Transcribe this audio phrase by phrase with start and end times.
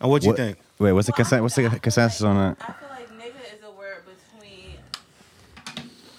[0.00, 0.58] And what do you What- think?
[0.78, 1.40] Wait, what's the Well, consent?
[1.40, 2.56] I- What's the feel consensus like- on that?
[2.60, 4.78] I feel like nigga is a word between.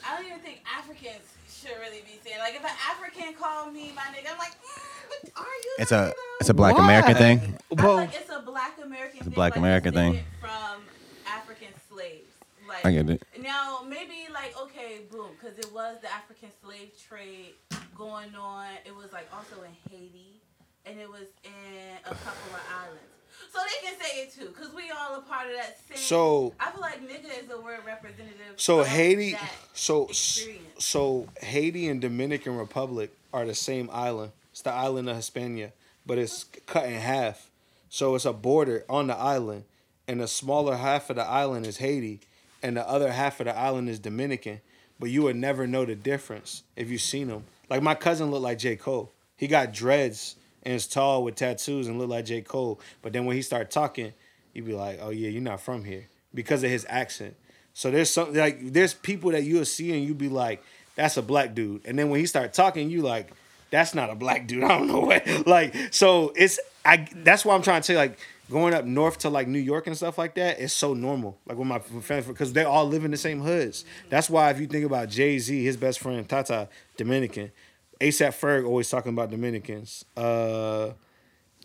[0.05, 2.39] I don't even think Africans should really be saying.
[2.39, 5.76] Like, if an African called me my nigga, I'm like, mm, but are you?
[5.80, 6.13] It's a nigga?
[6.41, 6.84] it's a black Why?
[6.84, 7.57] American thing.
[7.77, 9.30] I Well, like it's a black American thing.
[9.34, 10.25] black like, American descended thing.
[10.41, 10.84] From
[11.25, 12.32] African slaves.
[12.68, 13.23] Like, I get it.
[13.39, 17.53] Now, maybe like, okay, boom, because it was the African slave trade
[17.98, 18.67] going on.
[18.86, 20.41] It was like also in Haiti
[20.86, 23.03] and it was in a couple of islands.
[23.52, 25.98] So they can say it too, because we all a part of that same.
[25.98, 28.53] So- I feel like nigga is a word representative.
[28.58, 29.35] So Haiti,
[29.73, 30.85] so experience.
[30.85, 34.31] so Haiti and Dominican Republic are the same island.
[34.52, 35.72] It's the island of Hispania,
[36.05, 37.49] but it's cut in half.
[37.89, 39.63] So it's a border on the island,
[40.08, 42.20] and the smaller half of the island is Haiti,
[42.61, 44.61] and the other half of the island is Dominican.
[45.00, 47.45] But you would never know the difference if you seen them.
[47.70, 49.11] Like my cousin looked like J Cole.
[49.38, 52.79] He got dreads and is tall with tattoos and look like J Cole.
[53.02, 54.13] But then when he start talking,
[54.53, 57.35] you'd be like, "Oh yeah, you're not from here," because of his accent.
[57.73, 60.63] So there's some like there's people that you'll see and you be like,
[60.95, 63.31] "That's a black dude," and then when he start talking, you like,
[63.71, 65.47] "That's not a black dude." I don't know what.
[65.47, 67.07] Like so it's I.
[67.15, 69.95] That's why I'm trying to say like going up north to like New York and
[69.95, 70.59] stuff like that.
[70.59, 71.37] It's so normal.
[71.45, 73.85] Like with my friends because they all live in the same hoods.
[74.09, 77.52] That's why if you think about Jay Z, his best friend Tata Dominican.
[78.00, 80.05] ASAP Ferg always talking about Dominicans.
[80.16, 80.92] Uh,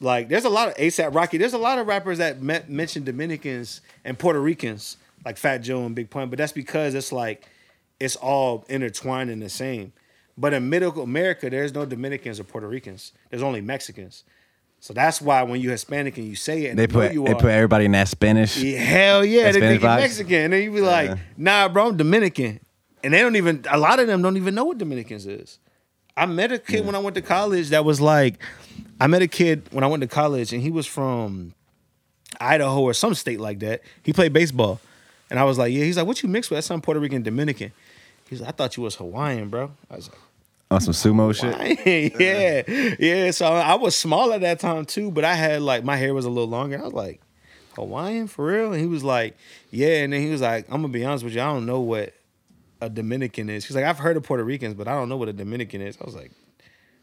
[0.00, 1.38] like there's a lot of ASAP Rocky.
[1.38, 5.84] There's a lot of rappers that me- mention Dominicans and Puerto Ricans, like Fat Joe
[5.86, 6.30] and Big Pun.
[6.30, 7.48] But that's because it's like
[8.00, 9.92] it's all intertwined in the same.
[10.36, 13.12] But in Middle America, there's no Dominicans or Puerto Ricans.
[13.30, 14.24] There's only Mexicans.
[14.80, 17.30] So that's why when you're Hispanic and you say it, and They put you they
[17.32, 18.58] are, put everybody in that Spanish.
[18.58, 21.16] yeah, hell yeah, they think you're Mexican, and then you be like, Yeah.
[21.38, 22.60] nah, bro, I'm Dominican,
[23.02, 23.64] and they don't even.
[23.70, 25.58] A lot of them don't even know what Dominicans is.
[26.16, 28.38] I met a kid when I went to college that was like,
[29.00, 31.54] I met a kid when I went to college, and he was from
[32.40, 33.82] Idaho or some state like that.
[34.02, 34.80] He played baseball,
[35.30, 35.84] and I was like, yeah.
[35.84, 36.58] He's like, what you mixed with?
[36.58, 37.72] That's some Puerto Rican Dominican.
[38.28, 39.72] He's like, I thought you was Hawaiian, bro.
[39.90, 40.18] I was like.
[40.70, 42.14] on some sumo shit.
[42.20, 43.30] yeah, yeah.
[43.32, 46.24] So I was small at that time too, but I had like my hair was
[46.24, 46.78] a little longer.
[46.78, 47.20] I was like,
[47.74, 48.72] Hawaiian for real?
[48.72, 49.36] And he was like,
[49.70, 50.02] yeah.
[50.04, 52.14] And then he was like, I'm gonna be honest with you, I don't know what
[52.84, 53.64] a Dominican is.
[53.64, 55.96] He's like, I've heard of Puerto Ricans, but I don't know what a Dominican is.
[56.00, 56.32] I was like,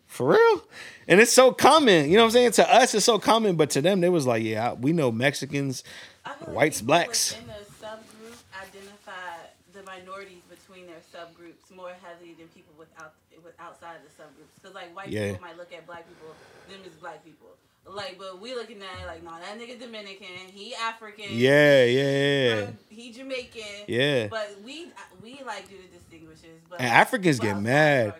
[0.07, 0.63] for real?
[1.07, 2.09] And it's so common.
[2.09, 2.51] You know what I'm saying?
[2.53, 5.83] To us, it's so common, but to them, they was like, yeah, we know Mexicans.
[6.25, 7.31] Like whites, people blacks.
[7.35, 9.37] within the subgroup identify
[9.73, 13.13] the minorities between their subgroups more heavily than people without
[13.43, 14.53] with outside the subgroups.
[14.61, 15.31] Because like white Yeah.
[15.31, 16.35] people might look at black people,
[16.69, 17.47] them as black people.
[17.87, 21.25] Like, but we looking at it like, no, that nigga Dominican, he African.
[21.29, 22.67] Yeah, yeah, yeah.
[22.89, 23.61] He Jamaican.
[23.87, 24.27] Yeah.
[24.27, 24.87] But we
[25.21, 26.61] we like do the distinguishes.
[26.69, 28.13] But And Africans get mad.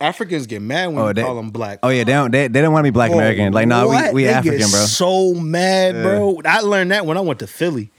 [0.00, 1.80] Africans get mad when Oh, you they- call them black.
[1.82, 3.52] Oh yeah, they don't they, they don't want to be black Bro, American.
[3.52, 4.12] Like nah, what?
[4.12, 4.80] we we They African, get bro.
[4.80, 6.40] So mad, bro.
[6.44, 7.90] I learned that when I went to Philly.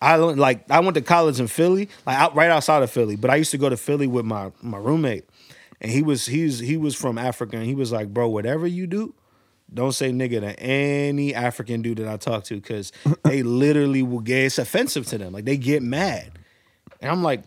[0.00, 3.16] I learned like I went to college in Philly, like out, right outside of Philly.
[3.16, 5.28] But I used to go to Philly with my my roommate,
[5.80, 8.86] and he was he's he was from Africa, and he was like, bro, whatever you
[8.88, 9.14] do,
[9.72, 12.92] don't say nigga to any African dude that I talk to, because
[13.24, 15.32] they literally will get it's offensive to them.
[15.32, 16.32] Like they get mad,
[17.00, 17.42] and I'm like,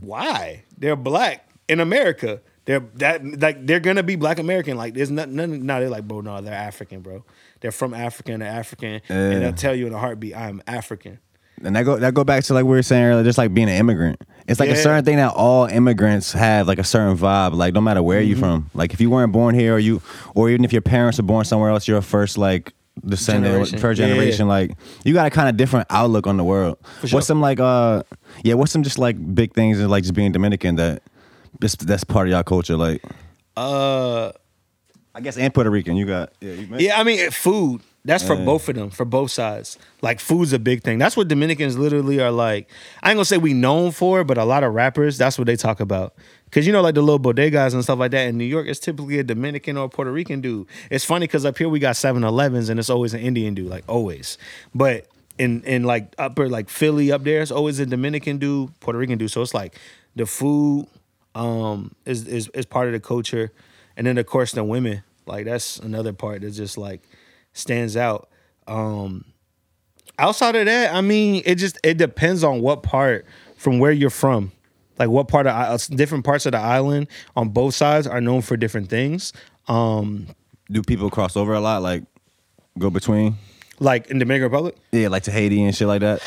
[0.00, 0.64] why?
[0.78, 2.40] They're black in America.
[2.64, 4.76] They're that like they're gonna be black American.
[4.76, 5.66] Like there's nothing.
[5.66, 7.24] No, they're like, bro, no, they're African, bro.
[7.60, 9.38] They're from Africa and they're African, and Yeah.
[9.40, 11.18] they'll tell you in a heartbeat, I'm African.
[11.64, 13.68] And that go that go back to like we were saying earlier, just like being
[13.68, 14.20] an immigrant.
[14.48, 17.54] It's like a certain thing that all immigrants have, like a certain vibe.
[17.54, 18.28] Like no matter where Mm-hmm.
[18.30, 20.02] you from, like if you weren't born here, or you,
[20.34, 22.72] or even if your parents were born somewhere else, you're a first like
[23.06, 23.78] descendant, Generation.
[23.78, 24.48] first Yeah, yeah, generation.
[24.48, 24.72] Like
[25.04, 26.78] you got a kind of different outlook on the world.
[27.04, 27.16] sure.
[27.18, 28.02] What's some like uh
[28.42, 28.54] yeah?
[28.54, 31.02] What's some just like big things in like just being Dominican that
[31.60, 32.76] just that's part of y'all culture?
[32.76, 33.02] Like
[33.56, 34.32] Uh,
[35.14, 35.96] I guess and Puerto Rican.
[35.96, 36.52] You got yeah.
[36.54, 37.82] You yeah, I mean food.
[38.04, 38.44] That's for Yeah.
[38.44, 39.78] both of them, for both sides.
[40.00, 40.98] Like food's a big thing.
[40.98, 42.68] That's what Dominicans literally are like.
[43.02, 45.54] I ain't gonna say we known for, but a lot of rappers, that's what they
[45.56, 46.14] talk about.
[46.50, 48.80] Cause you know, like the little bodegas and stuff like that in New York, it's
[48.80, 50.66] typically a Dominican or Puerto Rican dude.
[50.90, 53.84] It's funny because up here we got 7-Elevens and it's always an Indian dude, like
[53.88, 54.36] always.
[54.74, 55.06] But
[55.38, 59.16] in in like upper like Philly up there, it's always a Dominican dude, Puerto Rican
[59.16, 59.30] dude.
[59.30, 59.78] So it's like
[60.16, 60.88] the food
[61.36, 63.52] um is is is part of the culture.
[63.96, 65.04] And then of course the women.
[65.24, 67.00] Like that's another part that's just like
[67.52, 68.28] stands out.
[68.66, 69.24] Um
[70.18, 73.26] outside of that, I mean, it just it depends on what part
[73.56, 74.52] from where you're from.
[74.98, 78.42] Like what part of uh, different parts of the island on both sides are known
[78.42, 79.32] for different things.
[79.68, 80.28] Um
[80.70, 81.82] do people cross over a lot?
[81.82, 82.04] Like
[82.78, 83.36] go between?
[83.82, 84.76] Like in Dominican Republic.
[84.92, 86.20] Yeah, like to Haiti and shit like that.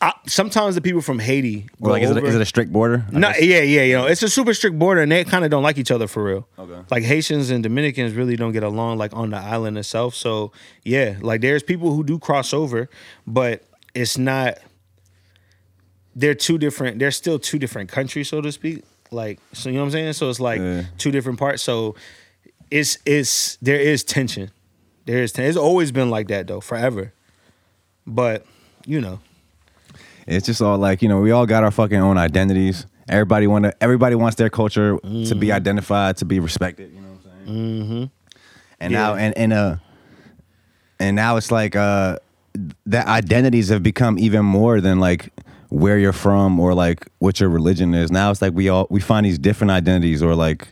[0.00, 2.72] I, sometimes the people from Haiti Or like, is it, over- is it a strict
[2.72, 3.04] border?
[3.12, 3.42] I No, guess.
[3.42, 5.76] yeah, yeah, you know, it's a super strict border, and they kind of don't like
[5.76, 6.48] each other for real.
[6.58, 6.80] Okay.
[6.90, 10.14] Like Haitians and Dominicans really don't get along, like on the island itself.
[10.14, 10.52] So
[10.84, 12.88] yeah, like there's people who do cross over,
[13.26, 13.62] but
[13.94, 14.56] it's not.
[16.14, 16.98] They're two different.
[16.98, 18.84] They're still two different countries, so to speak.
[19.10, 20.12] Like, so you know what I'm saying.
[20.14, 20.84] So it's like Yeah.
[20.96, 21.62] two different parts.
[21.62, 21.94] So
[22.70, 24.50] it's it's there is tension.
[25.06, 25.48] There is tension.
[25.48, 27.12] It's always been like that though, forever.
[28.06, 28.44] But
[28.86, 29.20] you know,
[30.26, 32.86] It's just all like you know we all got our fucking own identities.
[33.08, 33.74] Everybody want to.
[33.82, 35.38] Everybody wants their culture to Mm-hmm.
[35.38, 36.92] be identified, to be respected.
[36.92, 37.82] You know what I'm saying?
[37.82, 38.04] Mm-hmm.
[38.80, 39.76] And now and and uh,
[41.00, 42.18] and now it's like uh,
[42.86, 45.30] that identities have become even more than like
[45.68, 48.10] where you're from or like what your religion is.
[48.10, 50.68] Now it's like we all we find these different identities or like.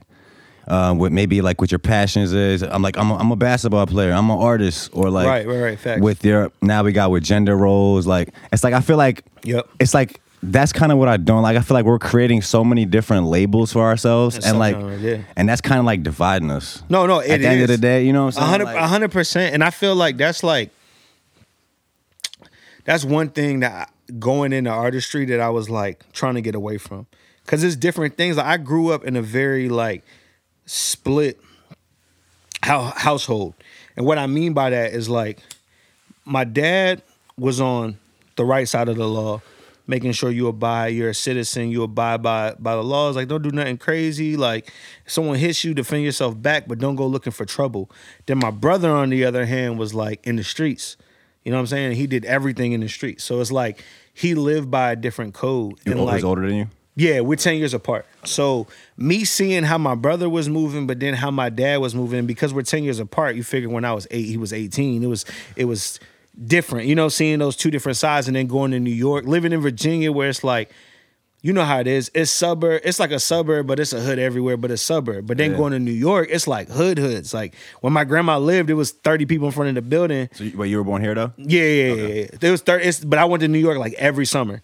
[0.67, 2.63] Uh, what maybe like what your passions is.
[2.63, 4.13] I'm like I'm a, I'm a basketball player.
[4.13, 6.01] I'm an artist or like Right, right, right, facts.
[6.01, 8.07] with your now we got with gender roles.
[8.07, 9.69] Like it's like I feel like Yep.
[9.79, 11.57] it's like that's kind of what I don't like.
[11.57, 15.19] I feel like we're creating so many different labels for ourselves, That's and like, yeah.
[15.37, 16.83] and that's kind of like dividing us.
[16.91, 17.21] No, no.
[17.21, 18.67] At the end of the day, you know what A I'm saying?
[18.67, 20.71] hundred, a hundred percent, And I feel like that's like
[22.85, 26.55] that's one thing that I- going into artistry that I was like trying to get
[26.55, 27.07] away from,
[27.45, 28.37] because it's different things.
[28.37, 30.05] Like I grew up in a very like
[30.67, 31.41] split
[32.65, 33.55] hou- household,
[33.97, 35.41] and what I mean by that is like
[36.25, 37.03] my dad
[37.37, 37.99] was on
[38.37, 39.43] the right side of the law,
[39.87, 43.17] making sure you abide, you're a citizen, you abide by by the laws.
[43.17, 44.37] Like don't do nothing crazy.
[44.37, 44.73] Like
[45.05, 47.91] if someone hits you, defend yourself back, but don't go looking for trouble.
[48.27, 50.97] Then my brother, on the other hand, was like in the streets.
[51.45, 51.97] You know what I'm saying?
[51.97, 53.23] He did everything in the streets.
[53.23, 53.85] So it's like
[54.15, 55.75] he lived by a different code.
[55.85, 56.67] You and like older than you.
[56.97, 58.07] Yeah, we're 10 years apart.
[58.25, 62.21] So me seeing how my brother was moving, but then how my dad was moving,
[62.21, 65.03] and because we're 10 years apart, you figure when I was eight, he was 18.
[65.03, 65.25] It was
[65.57, 65.99] it was
[66.47, 69.53] different, you know, seeing those two different sides and then going to New York, living
[69.53, 70.71] in Virginia where it's like,
[71.43, 72.11] you know how it is.
[72.15, 75.27] It's suburb, it's like a suburb, but it's a hood everywhere, but a suburb.
[75.27, 75.59] But then Yeah.
[75.59, 77.35] going to New York, it's like hood hoods.
[77.35, 80.29] Like when my grandma lived, it was 30 people in front of the building.
[80.33, 81.33] So, you, but you were born here though.
[81.37, 82.27] Yeah, yeah, yeah, yeah.
[82.41, 84.63] There was thirty, it's, but I went to New York like every summer,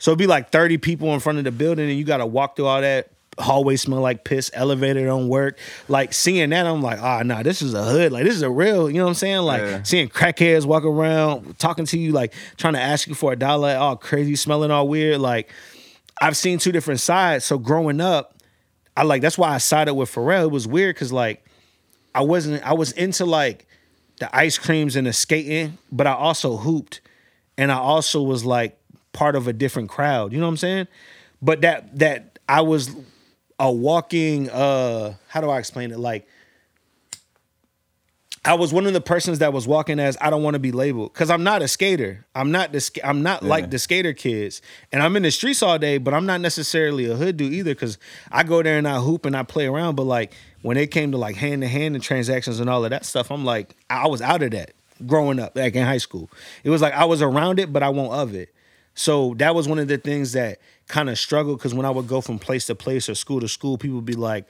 [0.00, 2.26] so it'd be like thirty people in front of the building, and you got to
[2.26, 3.10] walk through all that.
[3.38, 4.50] Hallway smell like piss.
[4.52, 5.56] Elevator don't work.
[5.88, 8.10] Like seeing that, I'm like, ah, nah, this is a hood.
[8.12, 8.90] Like this is a real.
[8.90, 9.38] You know what I'm saying?
[9.42, 9.82] Like Yeah.
[9.84, 13.76] seeing crackheads walk around, talking to you, like trying to ask you for a dollar,
[13.76, 15.20] all crazy, smelling all weird.
[15.20, 15.50] Like
[16.20, 17.44] I've seen two different sides.
[17.46, 18.34] So growing up,
[18.96, 20.42] I like that's why I sided with Pharrell.
[20.44, 21.46] It was weird because like
[22.14, 23.66] I wasn't I was into like
[24.18, 27.00] the ice creams and the skating, but I also hooped.
[27.56, 28.76] And I also was like
[29.12, 30.32] part of a different crowd.
[30.32, 30.88] You know what I'm saying?
[31.42, 32.90] But that that I was
[33.58, 35.98] a walking uh how do I explain it?
[35.98, 36.26] Like
[38.42, 40.72] I was one of the persons that was walking as I don't want to be
[40.72, 42.24] labeled because I'm not a skater.
[42.34, 43.48] I'm not the I'm not Yeah.
[43.50, 44.62] like the skater kids,
[44.92, 45.98] and I'm in the streets all day.
[45.98, 47.98] But I'm not necessarily a hood dude either because
[48.32, 49.94] I go there and I hoop and I play around.
[49.96, 50.32] But like
[50.62, 53.30] when it came to like hand to hand and transactions and all of that stuff,
[53.30, 54.72] I'm like I was out of that
[55.06, 56.30] growing up, like in high school.
[56.64, 58.48] It was like I was around it, but I won't of it.
[59.00, 62.06] So that was one of the things that kind of struggled because when I would
[62.06, 64.44] go from place to place or school to school, people would be like,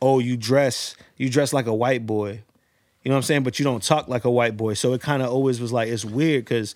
[0.00, 2.42] "Oh, you dress, you dress like a white boy."
[3.02, 3.42] You know what I'm saying?
[3.42, 4.72] But you don't talk like a white boy.
[4.72, 6.74] So it kind of always was like it's weird because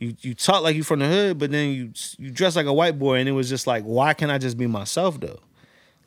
[0.00, 2.72] you you talk like you from the hood, but then you you dress like a
[2.72, 5.38] white boy, and it was just like, why can't I just be myself though?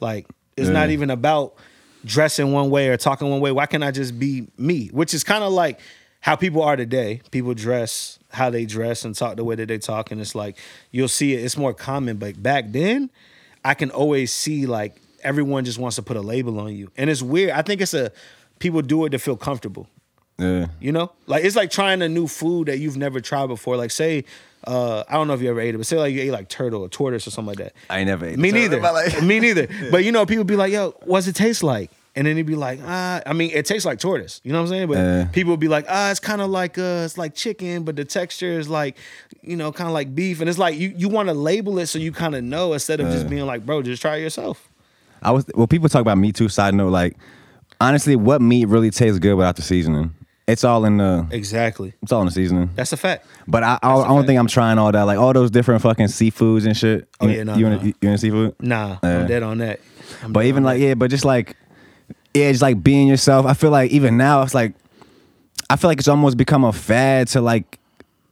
[0.01, 1.55] Like it's not even about
[2.03, 3.53] dressing one way or talking one way.
[3.53, 4.88] Why can't I just be me?
[4.88, 5.79] Which is kind of like
[6.19, 7.22] how people are today.
[7.31, 10.57] People dress how they dress and talk the way that they talk, and it's like
[10.91, 11.43] you'll see it.
[11.43, 13.09] It's more common, but back then,
[13.65, 17.09] I can always see like everyone just wants to put a label on you, and
[17.09, 17.51] it's weird.
[17.51, 18.12] I think it's a
[18.59, 19.88] people do it to feel comfortable.
[20.38, 20.67] Yeah.
[20.79, 23.75] You know, like it's like trying a new food that you've never tried before.
[23.75, 24.24] Like say,
[24.65, 26.48] uh, I don't know if you ever ate it, but say like you ate like
[26.48, 27.74] turtle or tortoise or something like that.
[27.89, 28.39] I ain't never ate.
[28.39, 28.77] Me neither.
[28.77, 29.21] in my life.
[29.24, 29.67] Me neither.
[29.91, 32.56] But you know, people be like, "Yo, what's it taste like?" And then they'd be
[32.56, 34.88] like, "Ah, I mean, it tastes like tortoise." You know what I'm saying?
[34.88, 35.25] But Yeah.
[35.32, 38.04] people would be like, "Ah, it's kind of like uh, it's like chicken, but the
[38.06, 38.98] texture is like,
[39.44, 41.86] you know, kind of like beef." And it's like you you want to label it
[41.88, 44.68] so you kind of know instead of just being like, "Bro, just try it yourself."
[45.22, 45.68] I was well.
[45.68, 46.50] People talk about me too.
[46.50, 47.16] Side note, like
[47.80, 50.13] honestly, what meat really tastes good without the seasoning?
[50.48, 51.28] It's all in the.
[51.30, 51.94] Exactly.
[52.01, 52.72] It's all in the seasoning.
[52.74, 53.28] That's a fact.
[53.48, 55.04] But I, I, I don't think I'm trying all that.
[55.04, 57.08] Like all those different fucking seafoods and shit.
[57.20, 57.80] Oh, You- yeah, no, you, no.
[57.80, 58.56] In, you in seafood?
[58.60, 58.98] Nah.
[59.04, 59.80] I'm dead on that.
[60.24, 60.86] I'm But even on like that.
[60.88, 61.56] yeah, but just like
[62.33, 63.45] yeah, just like being yourself.
[63.45, 64.74] I feel like even now it's like
[65.69, 67.79] I feel like it's almost become a fad to like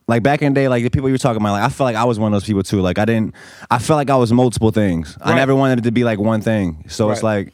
[0.08, 1.86] like back in the day, like the people you were talking about, like I feel
[1.86, 2.82] like I was one of those people too.
[2.82, 3.36] Like I didn't
[3.70, 5.18] I felt like I was multiple things.
[5.22, 6.86] I never wanted it to be like one thing.
[6.88, 7.54] So it's like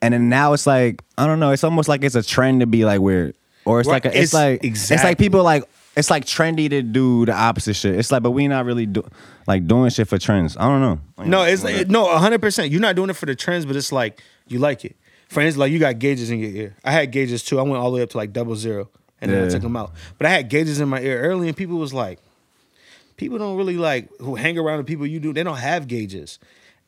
[0.00, 2.66] and then now it's like, I don't know, it's almost like it's a trend to
[2.66, 3.34] be like weird.
[3.64, 5.64] Or it's Right, like a, it's, it's- like it's like people like
[5.96, 7.96] it's like trendy to do the opposite shit.
[7.96, 9.02] It's like, but we not really do
[9.48, 10.56] like doing shit for trends.
[10.56, 11.00] I don't know.
[11.16, 12.70] Like, No, it's it, no, hundred percent.
[12.70, 14.94] You're not doing it for the trends, but it's like you like it.
[15.30, 16.76] Instance, like you got gauges in your ear.
[16.84, 17.58] I had gauges too.
[17.58, 18.88] I went all the way up to like double zero,
[19.20, 19.92] and then I took them out.
[20.16, 22.18] But I had gauges in my ear early, and people was like,
[23.16, 25.32] people don't really like who hang around the people you do.
[25.32, 26.38] They don't have gauges.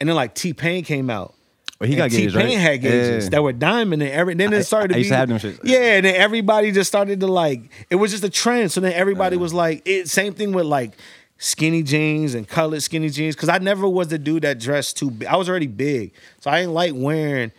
[0.00, 1.35] And then like T Pain came out.
[1.78, 2.59] Well, he got gauges, T Pain right?
[2.59, 3.30] had gauges Yeah.
[3.30, 5.59] that were diamond, and every then it started to I used be to have them
[5.64, 8.73] yeah, and then everybody just started to like it was just a trend.
[8.73, 10.92] So then everybody was like, it same thing with like
[11.38, 13.35] skinny jeans and colored skinny jeans.
[13.35, 15.26] Cause I never was the dude that dressed too big.
[15.28, 16.12] I was already big.
[16.40, 17.50] So I didn't like wearing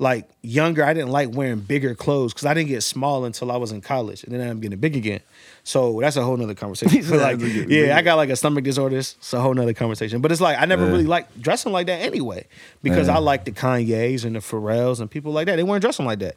[0.00, 3.56] like younger, I didn't like wearing bigger clothes because I didn't get small until I
[3.58, 4.24] was in college.
[4.24, 5.20] And then I'm getting big again.
[5.62, 7.04] So that's a whole nother conversation.
[7.10, 7.38] But, like,
[7.68, 8.96] yeah, I got like a stomach disorder.
[8.96, 10.20] It's a whole nother conversation.
[10.22, 10.90] But it's like I never Yeah.
[10.92, 12.46] really liked dressing like that anyway.
[12.82, 13.16] Because Yeah.
[13.16, 15.56] I like the Kanye's and the Pharrells and people like that.
[15.56, 16.36] They weren't dressing like that.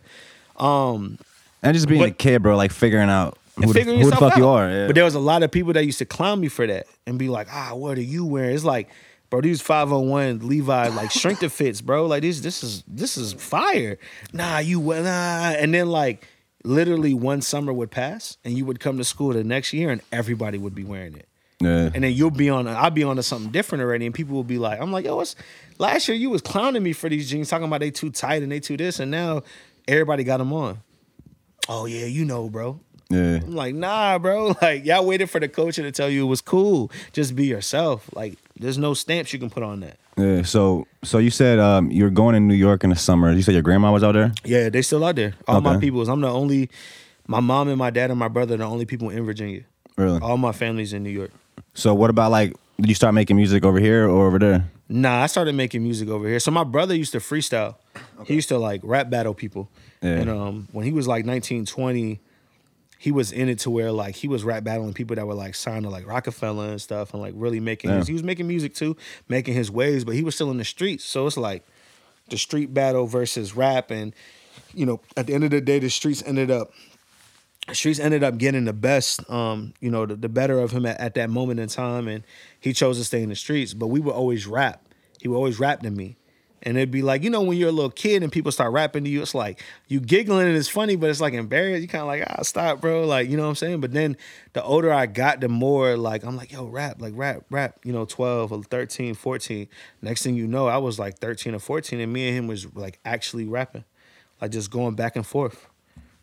[0.58, 1.18] Um
[1.62, 4.16] and just being but- a kid, bro, like figuring out who, the, figuring who the
[4.18, 4.56] fuck you out.
[4.64, 4.70] are.
[4.70, 4.88] Yeah.
[4.88, 7.18] But there was a lot of people that used to clown me for that and
[7.18, 8.54] be like, ah, what are you wearing?
[8.56, 8.90] It's like,
[9.34, 12.06] bro, these 501 Levi like shrink the fits, bro.
[12.06, 13.98] Like this, this is this is fire.
[14.32, 15.58] Nah, you wear nah.
[15.58, 16.28] And then like
[16.64, 20.02] literally one summer would pass and you would come to school the next year and
[20.12, 21.28] everybody would be wearing it.
[21.60, 21.90] yeah.
[21.96, 24.06] And then you'll be on I'll be on to something different already.
[24.06, 25.36] And people will be like, I'm like, yo, what's
[25.80, 28.52] last year you was clowning me for these jeans, talking about they too tight and
[28.52, 29.42] they too this, and now
[29.88, 30.78] everybody got them on.
[31.68, 32.80] Oh yeah, you know, bro.
[33.10, 33.38] yeah.
[33.38, 34.56] I'm like, nah, bro.
[34.62, 36.92] Like, y'all waited for the coach to tell you it was cool.
[37.14, 38.08] Just be yourself.
[38.14, 39.98] Like, there's no stamps you can put on that.
[40.18, 40.42] Yeah.
[40.44, 43.32] So so you said um, you're going to New York in the summer.
[43.32, 44.32] You said your grandma was out there?
[44.44, 45.34] Yeah, they still out there.
[45.48, 45.82] All my Okay.
[45.82, 46.08] peoples.
[46.10, 46.70] I'm the only.
[47.28, 49.62] My mom and my dad and my brother are the only people in Virginia.
[49.98, 50.20] Really?
[50.20, 51.32] All my family's in New York.
[51.74, 54.70] So what about like did you start making music over here or over there?
[54.90, 56.40] Nah, I started making music over here.
[56.40, 57.76] So my brother used to freestyle.
[58.26, 59.70] He used to like rap battle people.
[60.02, 60.20] Yeah.
[60.20, 62.20] And um, when he was like 19, 20,
[63.04, 65.56] he was in it to where like he was rap battling people that were like
[65.56, 68.74] signed to like Rockefeller and stuff and like really making his, he was making music
[68.74, 68.96] too,
[69.28, 71.04] making his waves, but he was still in the streets.
[71.04, 71.66] So it's like
[72.30, 74.16] the street battle versus rap and
[74.74, 76.72] you know, at the end of the day the streets ended up
[77.74, 80.98] Streets ended up getting the best, um, you know, the, the better of him at,
[81.02, 82.24] at that moment in time, and
[82.60, 83.74] he chose to stay in the streets.
[83.74, 84.86] But we would always rap.
[85.22, 86.16] He would always rap to me,
[86.64, 89.04] and it'd be like, you know, when you're a little kid and people start rapping
[89.04, 91.82] to you, it's like you giggling and it's funny, but it's like embarrassed.
[91.82, 93.06] You kind of like, ah, stop, bro.
[93.06, 93.82] Like, you know what I'm saying?
[93.82, 94.18] But then
[94.54, 97.80] the older I got, the more like I'm like, yo, rap, like rap, rap.
[97.84, 99.68] You know, 12 or 13, 14.
[100.02, 102.74] Next thing you know, I was like 13 or 14, and me and him was
[102.76, 103.84] like actually rapping,
[104.42, 105.68] like just going back and forth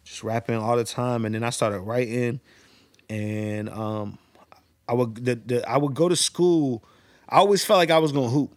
[0.04, 2.40] just rapping all the time and then I started writing
[3.08, 4.18] and um
[4.88, 6.84] I would the, the I would go to school
[7.28, 8.54] I always felt like I was gonna hoop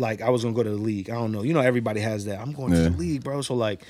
[0.00, 2.24] like I was gonna go to the league I don't know you know everybody has
[2.24, 3.82] that I'm going to the league bro so like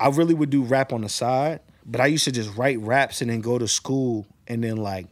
[0.00, 3.20] I really would do rap on the side but I used to just write raps
[3.20, 5.06] and then go to school and then like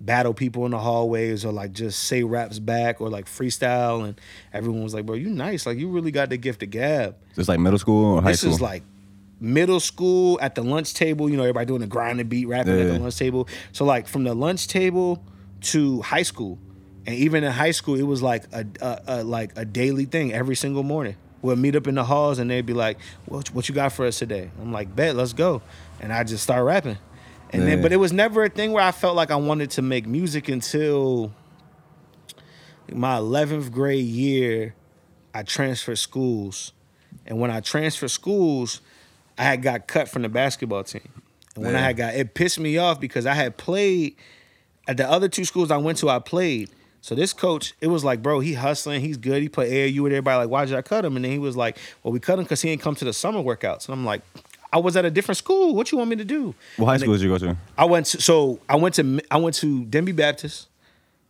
[0.00, 4.20] battle people in the hallways or like just say raps back or like freestyle and
[4.52, 7.48] everyone was like bro you nice like you really got the gift of gab Just
[7.48, 8.50] like middle school or high this school?
[8.50, 8.82] This is like
[9.40, 11.28] middle school at the lunch table.
[11.28, 12.92] You know, everybody doing the grind and beat rapping at Yeah.
[12.94, 13.46] the lunch table.
[13.72, 15.22] So like from the lunch table
[15.72, 16.58] to high school,
[17.06, 20.32] and even in high school, it was like a, a, a like a daily thing
[20.32, 21.16] every single morning.
[21.40, 24.06] We'll meet up in the halls and they'd be like, "What what you got for
[24.06, 25.62] us today?" I'm like, "Bet, let's go,"
[26.00, 26.98] and I just start rapping.
[27.50, 29.82] And then, but it was never a thing where I felt like I wanted to
[29.82, 31.32] make music until
[32.92, 34.74] my 11th grade year.
[35.32, 36.72] I transferred schools,
[37.24, 38.80] and when I transferred schools,
[39.38, 41.22] I had got cut from the basketball team.
[41.54, 44.16] And when I had got, it pissed me off because I had played
[44.88, 46.08] at the other two schools I went to.
[46.08, 46.70] I played.
[47.06, 49.40] So this coach, it was like, bro, he hustling, he's good.
[49.40, 50.38] He played AAU with everybody.
[50.38, 51.14] Like, why did I cut him?
[51.14, 53.12] And then he was like, well, we cut him because he ain't come to the
[53.12, 53.86] summer workouts.
[53.86, 54.22] And I'm like,
[54.72, 55.72] I was at a different school.
[55.76, 56.52] What you want me to do?
[56.76, 57.56] what high And school did you go to?
[57.78, 60.66] I went to, so I went to I went to Denbigh Baptist,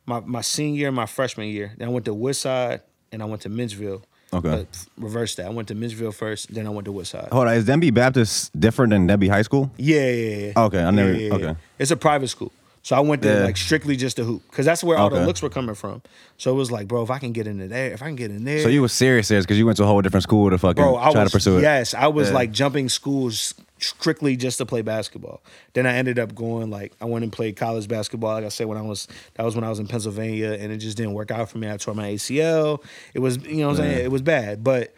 [0.06, 1.74] my my senior year, and my freshman year.
[1.76, 2.80] Then I went to Woodside
[3.12, 4.02] and I went to Menchville.
[4.32, 4.48] Okay.
[4.48, 5.44] But reverse that.
[5.44, 7.28] I went to Menchville first, then I went to Woodside.
[7.30, 9.70] Hold on, is Denbigh Baptist different than Denbigh High School?
[9.76, 10.52] Yeah, yeah, yeah.
[10.64, 11.56] Okay, I never- okay.
[11.78, 12.50] It's a private school.
[12.86, 13.44] So I went there Yeah.
[13.46, 14.48] like strictly just to hoop.
[14.52, 16.02] Cause that's where all the looks were coming from.
[16.38, 18.30] So it was like, bro, if I can get into there, if I can get
[18.30, 18.60] in there.
[18.62, 20.80] So you were serious there because you went to a whole different school to fucking
[20.80, 21.62] bro, I try was to pursue it.
[21.62, 22.34] yes, I was Yeah.
[22.36, 25.42] like jumping schools strictly just to play basketball.
[25.72, 28.34] Then I ended up going like I went and played college basketball.
[28.34, 30.76] Like I said, when I was that was when I was in Pennsylvania, and it
[30.76, 31.68] just didn't work out for me.
[31.68, 32.84] I tore my ACL.
[33.14, 34.04] It was you know what I'm saying.
[34.04, 34.94] It was bad, but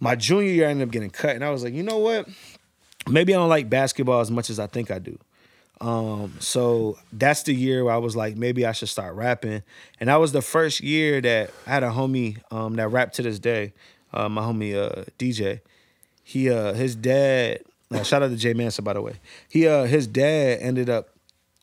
[0.00, 2.26] my junior year I ended up getting cut, and I was like, you know what?
[3.08, 5.16] Maybe I don't like basketball as much as I think I do.
[5.80, 9.62] Um, so that's the year where I was like, maybe I should start rapping.
[10.00, 13.22] And that was the first year that I had a homie um, that rapped to
[13.22, 13.72] this day.
[14.12, 15.60] Uh, my homie uh, DJ.
[16.22, 19.14] He uh, his dad Uh, shout out to Jay Manson, by the way.
[19.48, 21.10] He uh his dad ended up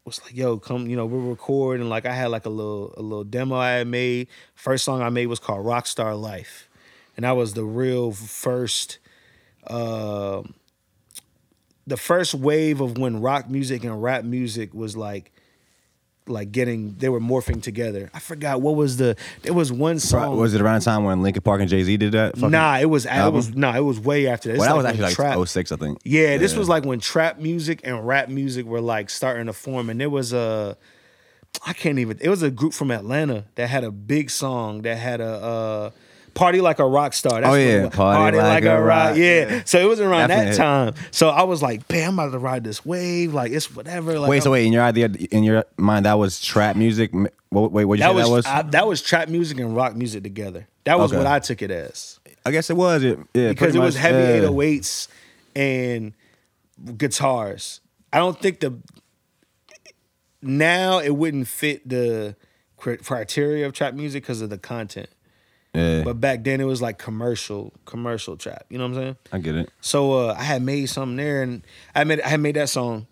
[0.06, 2.94] was like, yo, come, you know, we'll record and like I had like a little
[2.98, 4.28] a little demo I had made.
[4.56, 6.70] First song I made was called Rockstar Life.
[7.18, 9.00] And that was the real first
[9.68, 10.44] uh,
[11.88, 15.32] the first wave of when rock music and rap music was like
[16.28, 18.10] like getting they were morphing together.
[18.14, 21.22] I forgot what was the there was one song Was it around the time when
[21.22, 22.38] Linkin Park and Jay Z did that?
[22.38, 24.60] Nah, it was it was nah, it was way after that.
[24.60, 26.00] Well, that was when actually like trap- 06, I think.
[26.04, 29.90] yeah, this was like when trap music and rap music were like starting to form,
[29.90, 30.78] and there was a,
[31.66, 32.18] I can't even.
[32.22, 35.90] It was a group from Atlanta that had a big song that had a uh,
[36.34, 37.42] party like a rock star.
[37.42, 37.86] That's Oh, what yeah.
[37.86, 37.94] was.
[37.96, 39.24] Party Like a Rock, Yeah.
[39.50, 39.62] yeah.
[39.66, 40.52] so it was around Definitely.
[40.52, 40.94] that time.
[41.12, 43.34] So I was like, "Bam, I'm about to ride this wave.
[43.34, 46.14] Like it's whatever." Like, Wait, so I'm- wait, in your idea, in your mind, that
[46.20, 47.12] was trap music?
[47.14, 48.46] M- Wait, what you That say was, that was?
[48.46, 50.68] I, that was trap music and rock music together.
[50.86, 51.18] That was Okay.
[51.18, 52.18] what I took it as.
[52.46, 53.04] I guess it was.
[53.04, 54.48] It, yeah, because it was much, heavy yeah.
[54.50, 55.08] 808s
[55.56, 56.14] and
[56.98, 57.82] guitars.
[58.14, 58.76] I don't think the
[60.42, 62.36] now it wouldn't fit the
[62.78, 65.10] criteria of trap music because of the content.
[65.74, 68.66] Yeah, But back then it was like commercial, commercial trap.
[68.70, 69.16] You know what I'm saying?
[69.32, 69.70] I get it.
[69.80, 71.62] So uh, I had made something there, and
[71.96, 73.08] I made I had made that song,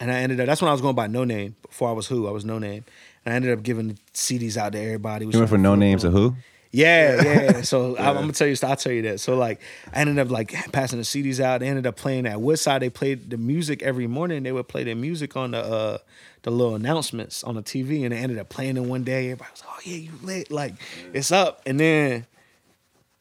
[0.00, 0.46] and I ended up.
[0.46, 1.54] That's when I was going by No Name.
[1.66, 2.84] Before I was Who, I was No Name,
[3.24, 5.26] and I ended up giving CDs out to everybody.
[5.26, 6.34] You went from no names to who?
[6.70, 7.60] Yeah, yeah.
[7.62, 9.20] So I'm, I'm gonna tell you, I'll tell you that.
[9.20, 9.60] So like,
[9.92, 11.60] I ended up like passing the CDs out.
[11.60, 12.82] They ended up playing at Woodside.
[12.82, 14.42] They played the music every morning.
[14.42, 15.98] They would play their music on the uh
[16.42, 19.30] the little announcements on the TV, and they ended up playing it one day.
[19.30, 20.50] Everybody was like, "Oh yeah, you lit!
[20.50, 20.74] Like
[21.12, 22.26] it's up." And then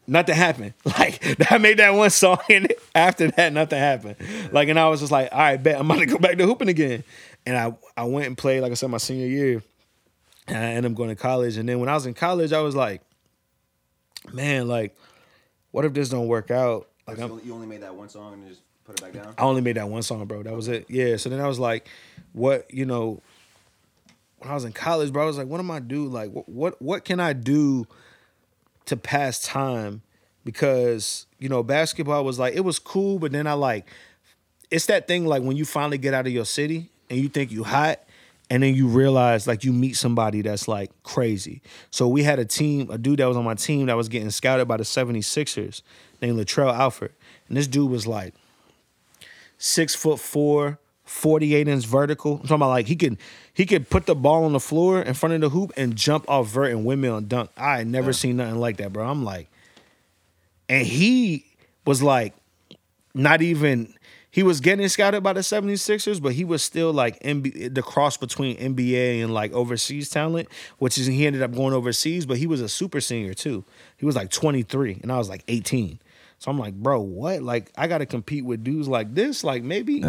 [0.08, 0.74] nothing happened.
[0.86, 4.16] Like I made that one song, and after that, nothing happened.
[4.52, 6.46] Like, and I was just like, "All right, bet I'm about to go back to
[6.46, 7.04] hooping again."
[7.46, 9.64] And I I went and played, like I said, my senior year.
[10.50, 11.58] And I ended up going to college.
[11.58, 13.02] And then when I was in college, I was like,
[14.34, 14.96] man, like,
[15.72, 16.90] what if this don't work out?
[17.08, 19.34] Like, I'm, you only made that one song and just put it back down.
[19.38, 20.44] I only made that one song, bro.
[20.44, 20.86] That was it.
[20.90, 21.18] Yeah.
[21.18, 21.88] So then I was like,
[22.34, 23.22] what, you know,
[24.40, 26.08] when I was in college, bro, I was like, what am I do?
[26.08, 27.88] Like, what, what, what can I do
[28.86, 30.02] to pass time?
[30.44, 33.86] Because you know, basketball was like it was cool, but then I like
[34.72, 37.52] it's that thing like when you finally get out of your city and you think
[37.52, 38.02] you hot
[38.50, 41.62] and then you realize like you meet somebody that's like crazy.
[41.92, 44.30] So we had a team, a dude that was on my team that was getting
[44.30, 45.82] scouted by the 76ers
[46.22, 47.14] named Latrell Alford.
[47.48, 48.34] And this dude was like
[49.58, 52.34] six foot four, 48 inch vertical.
[52.34, 53.18] I'm talking about like he could
[53.54, 56.30] he could put the ball on the floor in front of the hoop and jump
[56.30, 57.50] off vert and windmill and dunk.
[57.58, 59.08] I had never seen nothing like that, bro.
[59.08, 59.50] I'm like,
[60.70, 61.46] and he
[61.86, 62.34] was like
[63.14, 63.94] not even
[64.38, 68.56] he was getting scouted by the 76ers, but he was still like the cross between
[68.56, 70.48] NBA and like overseas talent,
[70.78, 73.66] which is he ended up going overseas, but he was a super senior too.
[73.98, 75.98] He was like 23 and I was like 18.
[76.38, 77.42] So I'm like, bro, what?
[77.42, 79.44] Like I got to compete with dudes like this.
[79.44, 80.04] Like maybe,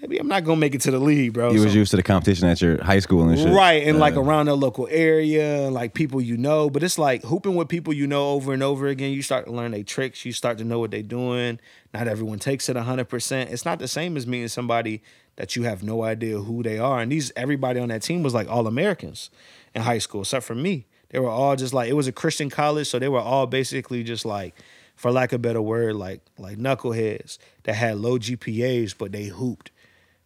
[0.00, 1.52] maybe I'm not gonna make it to the league, bro.
[1.52, 3.52] You was used to the competition at your high school and shit.
[3.52, 6.70] Right, and like around the local area, like people you know.
[6.70, 9.12] But it's like hooping with people you know over and over again.
[9.12, 10.24] You start to learn their tricks.
[10.24, 11.58] You start to know what they're doing.
[11.94, 13.50] Not everyone takes it hundred percent.
[13.50, 15.02] It's not the same as meeting somebody
[15.36, 17.00] that you have no idea who they are.
[17.00, 19.30] And these everybody on that team was like all Americans
[19.74, 20.86] in high school, except for me.
[21.10, 24.02] They were all just like it was a Christian college, so they were all basically
[24.02, 24.54] just like,
[24.96, 29.26] for lack of a better word, like like knuckleheads that had low GPAs, but they
[29.26, 29.70] hooped.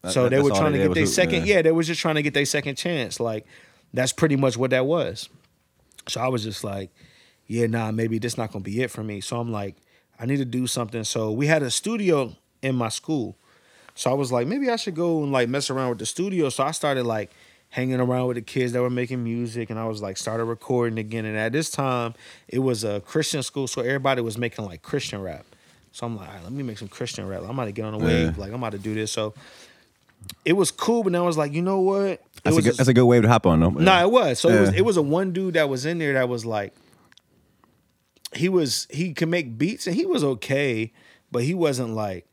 [0.02, 1.46] That- So that- they were trying to get their second.
[1.46, 1.56] yeah.
[1.56, 3.20] Yeah, they was just trying to get their second chance.
[3.20, 3.46] Like
[3.92, 5.28] that's pretty much what that was.
[6.08, 6.90] So I was just like,
[7.46, 9.20] yeah, nah, maybe this not gonna be it for me.
[9.20, 9.76] So I'm like,
[10.18, 11.04] I need to do something.
[11.04, 13.36] So we had a studio in my school.
[13.94, 16.48] So I was like, maybe I should go and like mess around with the studio.
[16.48, 17.30] So I started like
[17.70, 20.98] hanging around with the kids that were making music and I was like started recording
[20.98, 21.24] again.
[21.24, 22.14] And at this time,
[22.48, 25.44] it was a Christian school, so everybody was making like Christian rap.
[25.92, 27.42] So I'm like, all right, let me make some Christian rap.
[27.42, 28.26] I'm about to get on the wave.
[28.36, 28.40] Yeah.
[28.40, 29.10] Like I'm about to do this.
[29.12, 29.34] So
[30.44, 32.02] it was cool, but then I was like, you know what?
[32.02, 33.70] It That's a, good, that's a good wave to hop on, though.
[33.70, 34.38] no, it was.
[34.38, 36.74] So it was it was a one dude that was in there that was like
[38.34, 40.92] he was he could make beats and he was okay,
[41.30, 42.26] but he wasn't like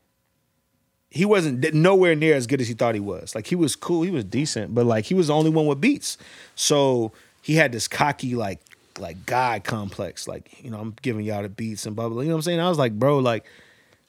[1.10, 3.34] he wasn't nowhere near as good as he thought he was.
[3.34, 5.80] Like he was cool, he was decent, but like he was the only one with
[5.80, 6.18] beats.
[6.54, 8.60] So he had this cocky like
[8.98, 10.28] like guy complex.
[10.28, 12.22] Like, you know, I'm giving y'all the beats and blah blah.
[12.22, 12.60] You know what I'm saying?
[12.60, 13.44] I was like, bro, like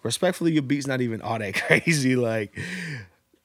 [0.04, 2.15] respectfully, your beats not even all that crazy.
[2.15, 2.58] Like,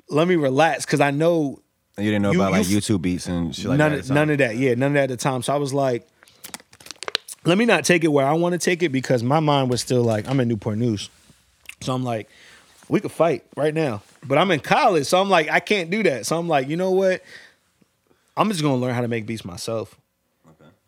[0.09, 1.61] let me relax because I know
[1.99, 4.11] You didn't know You- about like YouTube beats and shit like none, that.
[4.11, 4.57] none of that.
[4.57, 5.43] Yeah, none of that at the time.
[5.43, 6.07] So I was like,
[7.45, 9.81] let me not take it where I want to take it because my mind was
[9.81, 11.11] still like, I'm in Newport News.
[11.83, 12.29] So I'm like,
[12.89, 14.03] we could fight right now.
[14.27, 15.07] But I'm in college.
[15.07, 16.27] So I'm like, I can't do that.
[16.27, 17.23] So I'm like, you know what?
[18.37, 19.95] I'm just gonna learn how to make beats myself.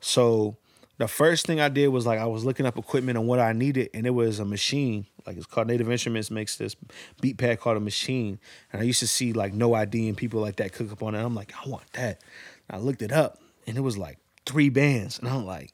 [0.00, 0.56] So
[0.98, 3.52] the first thing I did was like I was looking up equipment and what I
[3.52, 5.06] needed, and it was a Maschine.
[5.26, 6.76] Like it's called Native Instruments makes this
[7.20, 8.38] beat pad called a Maschine,
[8.72, 11.14] and I used to see like No ID and people like that cook up on
[11.14, 11.22] it.
[11.22, 12.22] I'm like, I want that.
[12.68, 15.72] And I looked it up, and it was like three bands, and I'm like,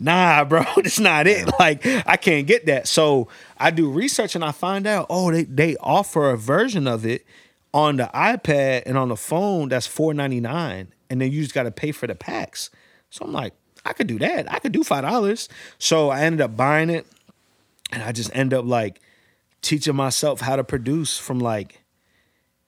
[0.00, 1.48] Nah, bro, that's not it.
[1.58, 2.88] Like I can't get that.
[2.88, 7.04] So I do research and I find out, oh, they they offer a version of
[7.04, 7.26] it
[7.74, 11.54] on the iPad and on the phone that's four ninety nine, and then you just
[11.54, 12.70] got to pay for the packs.
[13.10, 14.52] So I'm like, I could do that.
[14.52, 15.48] I could do five dollars.
[15.78, 17.06] So I ended up buying it,
[17.92, 19.00] and I just end up like
[19.62, 21.82] teaching myself how to produce from like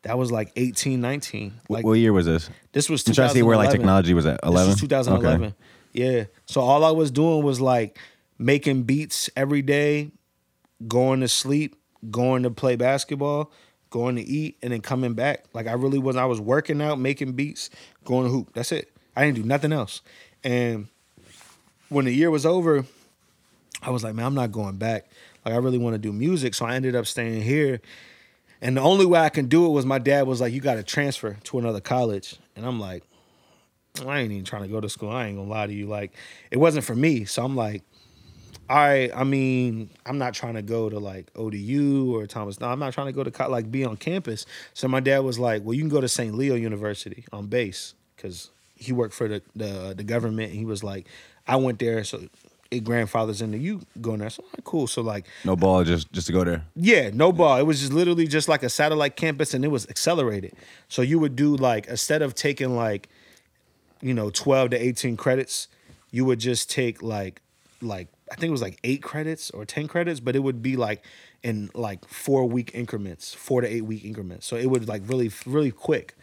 [0.02, 1.60] that was like 18, 19.
[1.68, 2.48] Like what year was this?
[2.72, 4.40] this was I'm trying to see where like technology was at.
[4.42, 4.70] This Eleven.
[4.70, 5.54] was 2011.
[5.92, 6.24] Yeah.
[6.46, 7.98] So all I was doing was like
[8.38, 10.10] making beats every day,
[10.88, 11.76] going to sleep,
[12.10, 13.52] going to play basketball,
[13.90, 15.44] going to eat, and then coming back.
[15.52, 16.16] Like I really was.
[16.16, 17.68] I was working out, making beats,
[18.04, 18.52] going to hoop.
[18.54, 18.90] That's it.
[19.14, 20.00] I didn't do nothing else.
[20.42, 20.88] And
[21.90, 22.86] when the year was over,
[23.82, 25.10] I was like, man, I'm not going back.
[25.44, 26.54] Like I really want to do music.
[26.54, 27.80] So I ended up staying here.
[28.62, 30.74] And the only way I can do it was my dad was like, you got
[30.74, 32.36] to transfer to another college.
[32.56, 33.04] And I'm like,
[34.06, 35.10] I ain't even trying to go to school.
[35.10, 35.86] I ain't gonna lie to you.
[35.86, 36.12] Like,
[36.50, 37.24] it wasn't for me.
[37.24, 37.82] So I'm like,
[38.68, 42.60] all right, I mean, I'm not trying to go to like ODU or Thomas.
[42.60, 44.46] No, I'm not trying to go to like be on campus.
[44.74, 46.34] So my dad was like, well, you can go to St.
[46.34, 50.50] Leo University on base because he worked for the, the the government.
[50.50, 51.08] And he was like,
[51.50, 52.22] I went there, so
[52.70, 54.30] it grandfathers into you going there.
[54.30, 54.86] So like, cool.
[54.86, 56.64] So like, No ball, just just to go there.
[56.76, 57.56] yeah, no ball.
[57.58, 60.52] It was just literally just like a satellite campus and it was accelerated.
[60.88, 63.08] So you would do like instead of taking like,
[64.00, 65.66] you know, 12 to 18 credits,
[66.12, 67.42] you would just take like
[67.82, 70.76] like I think it was like 8 credits or 10 credits, but it would be
[70.76, 71.02] like
[71.42, 74.46] in like 4 week increments, 4 to 8 week increments.
[74.46, 76.14] So it would like really really quick.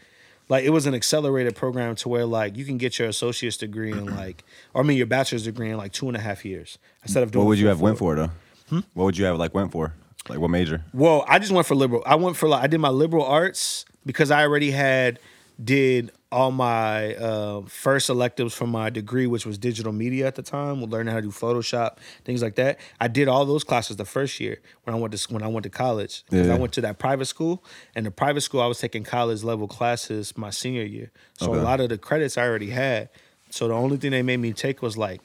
[0.49, 3.91] Like it was an accelerated program to where like you can get your associate's degree
[3.91, 6.77] in like or I mean your bachelor's degree in like two and a half years
[7.03, 8.29] instead of doing What would you have went for though?
[8.69, 8.79] Hmm?
[8.93, 9.93] What would you have like went for?
[10.29, 10.83] Like what major?
[10.93, 12.03] Well, I just went for liberal.
[12.05, 15.19] I went for like I did my liberal arts because I already had
[15.63, 20.41] did all my uh, first electives from my degree, which was digital media at the
[20.43, 22.79] time, learning how to do Photoshop, things like that.
[22.99, 25.63] I did all those classes the first year when I went to when I went
[25.63, 26.23] to college.
[26.29, 26.53] Yeah.
[26.53, 27.63] I went to that private school,
[27.95, 31.11] and the private school I was taking college level classes my senior year.
[31.37, 31.59] So Okay.
[31.59, 33.09] a lot of the credits I already had.
[33.49, 35.21] So the only thing they made me take was like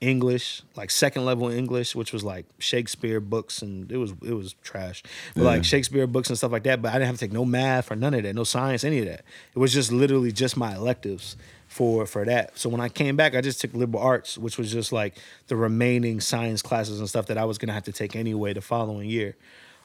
[0.00, 4.54] English, like second level English, which was like Shakespeare books, and it was it was
[4.62, 5.02] trash.
[5.34, 5.48] But Yeah.
[5.48, 6.80] like Shakespeare books and stuff like that.
[6.80, 9.00] But I didn't have to take no math or none of that, no science, any
[9.00, 9.24] of that.
[9.54, 12.56] It was just literally just my electives for for that.
[12.56, 15.16] So when I came back, I just took liberal arts, which was just like
[15.48, 18.60] the remaining science classes and stuff that I was gonna have to take anyway the
[18.60, 19.36] following year.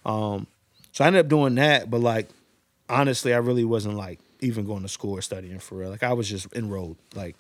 [0.06, 0.46] Um,
[0.92, 2.30] so I ended up doing that, but like
[2.88, 5.90] honestly, I really wasn't like even going to school or studying for real.
[5.90, 6.98] Like I was just enrolled.
[7.16, 7.36] Like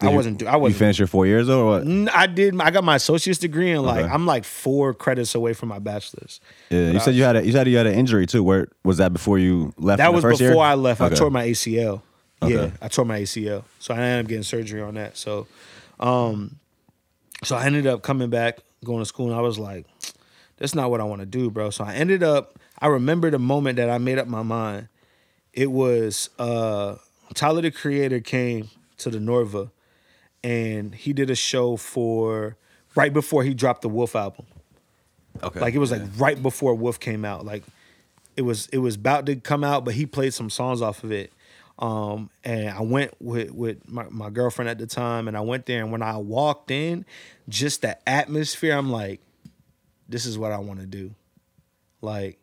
[0.00, 0.38] Did you- wasn't.
[0.38, 0.78] do- I wasn't.
[0.78, 2.14] finished your four years though, or what?
[2.14, 2.60] I did.
[2.60, 4.12] I got my associate's degree, and like Okay.
[4.12, 6.38] I'm like four credits away from my bachelor's.
[6.68, 8.42] Yeah, you But said you had a you said you had an injury too.
[8.44, 9.98] Where was that before you left?
[9.98, 10.56] That was before year?
[10.58, 11.00] I left.
[11.00, 12.02] I tore my ACL.
[12.42, 12.54] Okay.
[12.54, 15.16] Yeah, I tore my ACL, so I ended up getting surgery on that.
[15.16, 15.46] So,
[15.98, 16.56] um,
[17.42, 19.86] so I ended up coming back, going to school, and I was like,
[20.58, 22.58] "That's not what I want to do, bro." So I ended up.
[22.78, 24.88] I remember the moment that I made up my mind.
[25.54, 26.96] It was uh
[27.32, 29.70] Tyler the Creator came to the Norva,
[30.46, 32.56] and he did a show for
[32.94, 34.46] right before he dropped the Wolf album.
[35.42, 35.58] Okay.
[35.58, 37.44] Like it was like right before Wolf came out.
[37.44, 37.64] Like
[38.36, 41.10] it was it was about to come out, but he played some songs off of
[41.10, 41.32] it.
[41.80, 45.66] Um, and I went with with my, my girlfriend at the time, and I went
[45.66, 45.82] there.
[45.82, 47.04] And when I walked in,
[47.48, 49.20] just the atmosphere, I'm like,
[50.08, 51.12] this is what I want to do.
[52.00, 52.38] Like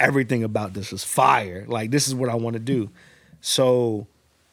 [0.00, 1.66] everything about this is fire.
[1.68, 2.88] Like this is what I want to do.
[3.42, 4.06] So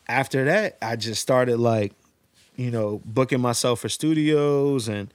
[0.10, 1.94] after that, I just started like,
[2.56, 5.14] you know, booking myself for studios and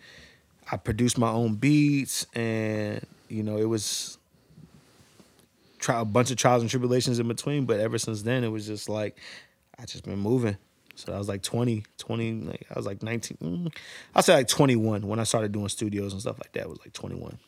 [0.71, 4.19] I produced my own beats and you know, it was
[5.79, 8.67] try a bunch of trials and tribulations in between, but ever since then it was
[8.67, 9.17] just like
[9.79, 10.57] I just been moving.
[10.95, 13.39] So I was like 20, 20, like I was like 19.
[13.39, 13.75] mm,
[14.15, 16.65] I'll say like 21 when I started doing studios and stuff like that.
[16.65, 17.39] It was like 21.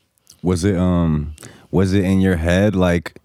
[0.43, 1.35] Was it um
[1.71, 3.19] was it in your head like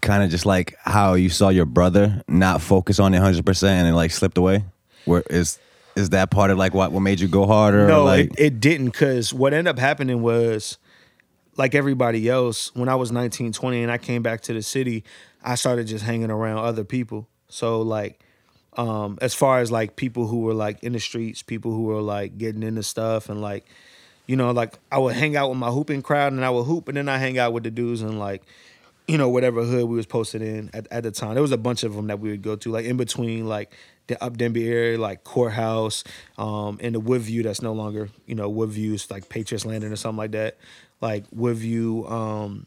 [0.00, 3.88] kind of just like how you saw your brother not focus on it 100% and
[3.88, 4.64] it like slipped away?
[5.04, 5.58] Where is
[5.96, 7.86] is that part of like what what made you go harder?
[7.88, 10.78] No, like it, it didn't because what ended up happening was
[11.56, 15.04] like everybody else, when I was 19, 20 and I came back to the city,
[15.42, 17.26] I started just hanging around other people.
[17.48, 18.20] So like
[18.76, 22.02] um as far as like people who were like in the streets, people who were
[22.02, 23.64] like getting into stuff and like
[24.26, 26.88] you know, like I would hang out with my hooping crowd and I would hoop
[26.88, 28.42] and then I hang out with the dudes and like
[29.06, 31.34] you know, whatever hood we was posted in at, at the time.
[31.34, 33.72] There was a bunch of them that we would go to, like in between, like
[34.06, 36.04] the up Denbigh area, like courthouse,
[36.38, 40.18] um, and the Woodview that's no longer, you know, Woodview's like Patriots Landing or something
[40.18, 40.56] like that.
[41.00, 42.66] Like Woodview, um,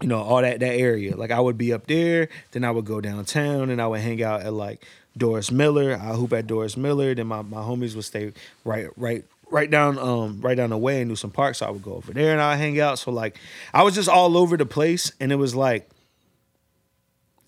[0.00, 1.16] you know, all that that area.
[1.16, 4.22] Like I would be up there, then I would go downtown and I would hang
[4.22, 4.84] out at like
[5.16, 5.94] Doris Miller.
[5.94, 7.14] I hoop at Doris Miller.
[7.14, 8.32] Then my, my homies would stay
[8.64, 11.54] right right right down um right down the way in Newsome Park.
[11.56, 12.98] So I would go over there and I would hang out.
[12.98, 13.38] So like
[13.74, 15.88] I was just all over the place and it was like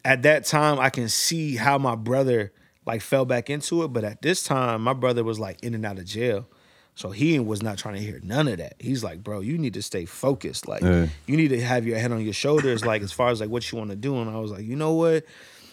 [0.04, 2.52] at that time I can see how my brother
[2.86, 3.88] like fell back into it.
[3.88, 6.46] But at this time, my brother was like in and out of jail.
[6.94, 8.74] So he was not trying to hear none of that.
[8.78, 10.68] He's like, bro, you need to stay focused.
[10.68, 11.06] Like, Yeah.
[11.26, 13.70] you need to have your head on your shoulders, like as far as like what
[13.72, 14.20] you want to do.
[14.20, 15.24] And I was like, you know what?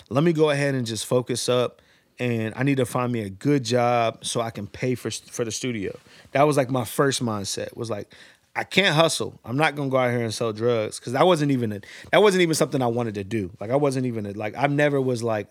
[0.09, 1.81] Let me go ahead and just focus up.
[2.19, 5.43] And I need to find me a good job so I can pay for for
[5.45, 5.97] the studio.
[6.31, 7.75] That was like my first mindset.
[7.77, 8.13] Was like,
[8.55, 9.39] I can't hustle.
[9.45, 11.79] I'm not gonna go out here and sell drugs because that wasn't even a,
[12.11, 13.51] that wasn't even something I wanted to do.
[13.61, 15.49] Like I wasn't even a, like I never was like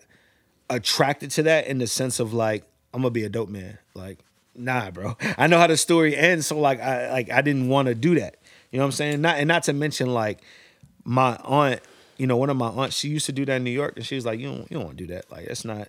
[0.69, 3.77] attracted to that in the sense of like I'm gonna be a dope man.
[3.93, 4.19] Like,
[4.55, 5.17] nah, bro.
[5.37, 8.15] I know how the story ends, so like I like I didn't want to do
[8.19, 8.37] that.
[8.71, 9.21] You know what I'm saying?
[9.21, 10.39] Not and not to mention like
[11.03, 11.81] my aunt.
[12.17, 14.05] You know, one of my aunts, she used to do that in New York, and
[14.05, 15.31] she was like, "You don't, you don't want to do that.
[15.31, 15.87] Like, it's not.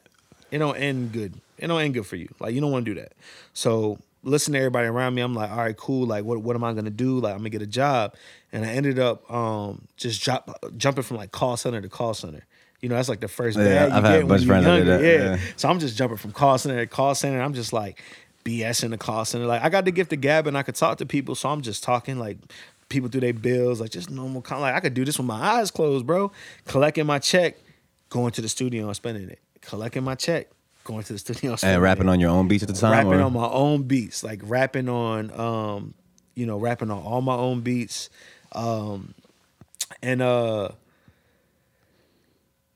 [0.53, 1.41] It don't end good.
[1.59, 2.29] It don't end good for you.
[2.39, 3.13] Like, you don't want to do that."
[3.53, 5.23] So listen to everybody around me.
[5.23, 6.07] I'm like, all right, cool.
[6.07, 7.19] Like, what what am I gonna do?
[7.19, 8.15] Like, I'm gonna get a job,
[8.53, 12.47] and I ended up um just drop jumping from like call center to call center.
[12.83, 14.63] You know, that's like the first Yeah, bag you I've had get when you're that
[14.63, 14.99] younger.
[14.99, 15.35] that, yeah.
[15.37, 15.39] yeah.
[15.57, 17.41] So I'm just jumping from call center to call center.
[17.41, 18.03] I'm just like
[18.45, 19.45] BS in the call center.
[19.47, 21.35] Like I got the gift of gab and I could talk to people.
[21.35, 22.39] So I'm just talking like
[22.89, 24.41] people through their bills, like just normal.
[24.43, 26.33] Con- like I could do this with my eyes closed, bro.
[26.67, 27.57] Collecting my check,
[28.09, 29.41] going to the studio and spending it.
[29.61, 30.49] Collecting my check,
[30.85, 32.11] going to the studio and And rapping it.
[32.11, 32.93] on your own beats at the time.
[32.93, 33.23] rapping or?
[33.25, 35.93] on my own beats, like rapping on, um,
[36.35, 38.09] you know, rapping on all my own beats,
[38.53, 39.13] um,
[40.03, 40.71] and uh,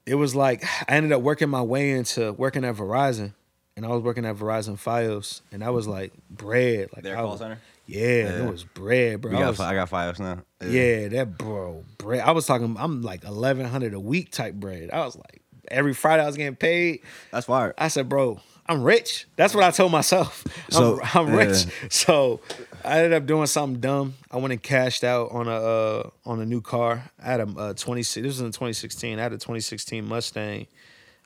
[0.06, 3.32] it was like I ended up working my way into working at Verizon,
[3.76, 7.20] and I was working at Verizon FiOS, and that was like bread, like Their I
[7.20, 7.58] call was- center?
[7.86, 8.44] Yeah, Yeah.
[8.46, 9.32] it was bread, bro.
[9.36, 10.38] I got, was- fi- I got five now.
[10.66, 12.20] yeah, that bro, bread.
[12.20, 12.76] I was talking.
[12.78, 14.90] I'm like eleven hundred a week type bread.
[14.90, 17.00] I was like every Friday I was getting paid.
[17.30, 17.74] That's fire.
[17.76, 19.26] I said, bro, I'm rich.
[19.36, 20.44] That's what I told myself.
[20.68, 21.66] I'm, So, I'm rich.
[21.66, 21.70] yeah.
[21.90, 22.40] So
[22.84, 24.14] I ended up doing something dumb.
[24.30, 27.10] I went and cashed out on a uh, on a new car.
[27.22, 28.22] I had a uh, 26.
[28.22, 29.18] This was in 2016.
[29.18, 30.66] I had a 2016 Mustang,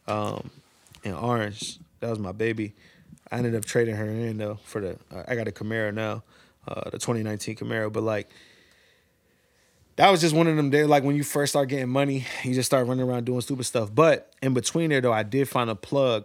[0.06, 0.50] um,
[1.02, 1.78] in orange.
[2.00, 2.74] That was my baby.
[3.30, 4.98] I ended up trading her in though for the.
[5.12, 6.22] Uh, I got a Camaro now,
[6.68, 7.92] uh, the 2019 Camaro.
[7.92, 8.28] But like.
[9.96, 12.54] That was just one of them days, like when you first start getting money, you
[12.54, 13.92] just start running around doing stupid stuff.
[13.92, 16.24] But in between there, though, I did find a plug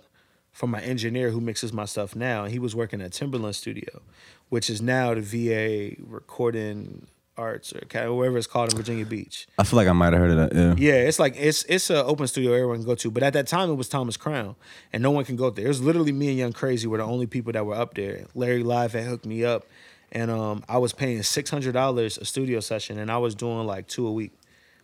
[0.53, 2.45] from my engineer who mixes my stuff now.
[2.45, 4.01] He was working at Timbaland Studio,
[4.49, 9.47] which is now the VA Recording Arts or whatever it's called in Virginia Beach.
[9.57, 10.53] I feel like I might have heard of that.
[10.55, 10.75] Yeah.
[10.77, 13.09] Yeah, it's like it's it's an open studio everyone can go to.
[13.09, 14.55] But at that time, it was Thomas Crown,
[14.93, 15.65] and no one can go there.
[15.65, 18.27] It was literally me and Young Crazy were the only people that were up there.
[18.35, 19.65] Larry Live had hooked me up,
[20.11, 23.65] and um, I was paying six hundred dollars a studio session, and I was doing
[23.65, 24.33] like two a week,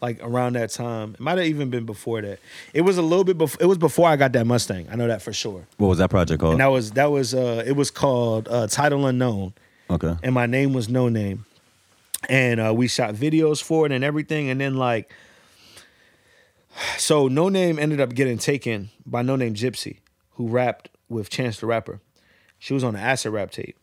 [0.00, 1.14] Like around that time.
[1.14, 2.38] It might have even been before that.
[2.74, 4.86] It was a little bit before it was before I got that Mustang.
[4.90, 5.66] I know that for sure.
[5.78, 6.52] What was that project called?
[6.52, 9.54] And that was that was uh it was called uh Title Unknown
[9.90, 10.16] okay.
[10.22, 11.44] and my name was no name
[12.28, 15.12] and uh, we shot videos for it and everything and then like
[16.96, 19.98] so no name ended up getting taken by Noname Gypsy
[20.32, 22.00] who rapped with chance the rapper
[22.58, 23.76] she was on the acid rap tape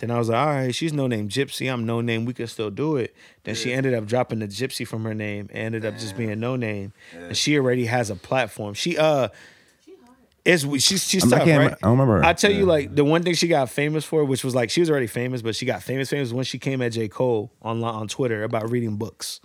[0.00, 2.70] then i was like all right she's Noname Gypsy i'm no name we can still
[2.70, 5.94] do it then she ended up dropping the gypsy from her name and ended up
[5.98, 9.28] just being no name and she already has a platform she uh
[9.84, 10.16] She hard.
[10.44, 11.72] is she's she's I'm- I tough, can't right?
[11.82, 12.24] I don't remember.
[12.24, 14.80] I tell you, like the one thing she got famous for, which was like she
[14.80, 17.82] was already famous, but she got famous famous when she came at J Cole on
[17.84, 19.40] on Twitter about reading books,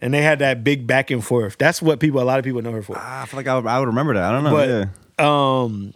[0.00, 1.58] and they had that big back and forth.
[1.58, 2.96] That's what people, a lot of people know her for.
[2.96, 4.24] Ah, I feel like I would, I would remember that.
[4.24, 4.50] I don't know.
[4.52, 5.62] But yeah.
[5.62, 5.92] um,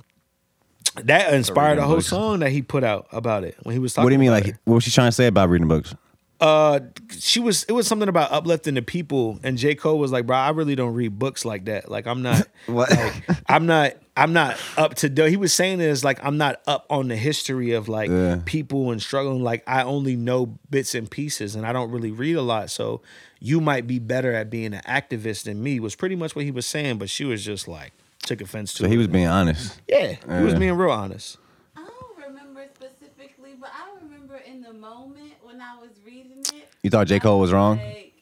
[1.05, 2.09] that inspired a whole books.
[2.09, 4.05] song that he put out about it when he was talking.
[4.05, 4.31] What do you mean?
[4.31, 4.57] Like, it.
[4.65, 5.95] what was she trying to say about reading books?
[6.41, 6.81] Uh,
[7.17, 7.63] she was.
[7.65, 10.75] It was something about uplifting the people, and J Cole was like, "Bro, I really
[10.75, 11.89] don't read books like that.
[11.89, 12.49] Like, I'm not.
[12.67, 12.91] What?
[12.91, 13.93] Like, I'm not.
[14.17, 15.09] I'm not up to.
[15.09, 18.41] do- He was saying this like I'm not up on the history of like Yeah.
[18.45, 19.43] people and struggling.
[19.45, 22.71] Like, I only know bits and pieces, and I don't really read a lot.
[22.71, 23.03] So,
[23.39, 25.79] you might be better at being an activist than me.
[25.79, 26.99] Was pretty much what he was saying.
[26.99, 28.85] But she was just like took offense to.
[28.85, 29.81] So he was being honest.
[29.89, 31.39] Yeah, he was being real honest.
[31.77, 36.69] I don't remember specifically, but I remember in the moment when I was reading it.
[36.83, 37.19] You thought J.
[37.21, 37.79] Cole was wrong?
[37.79, 38.13] Like,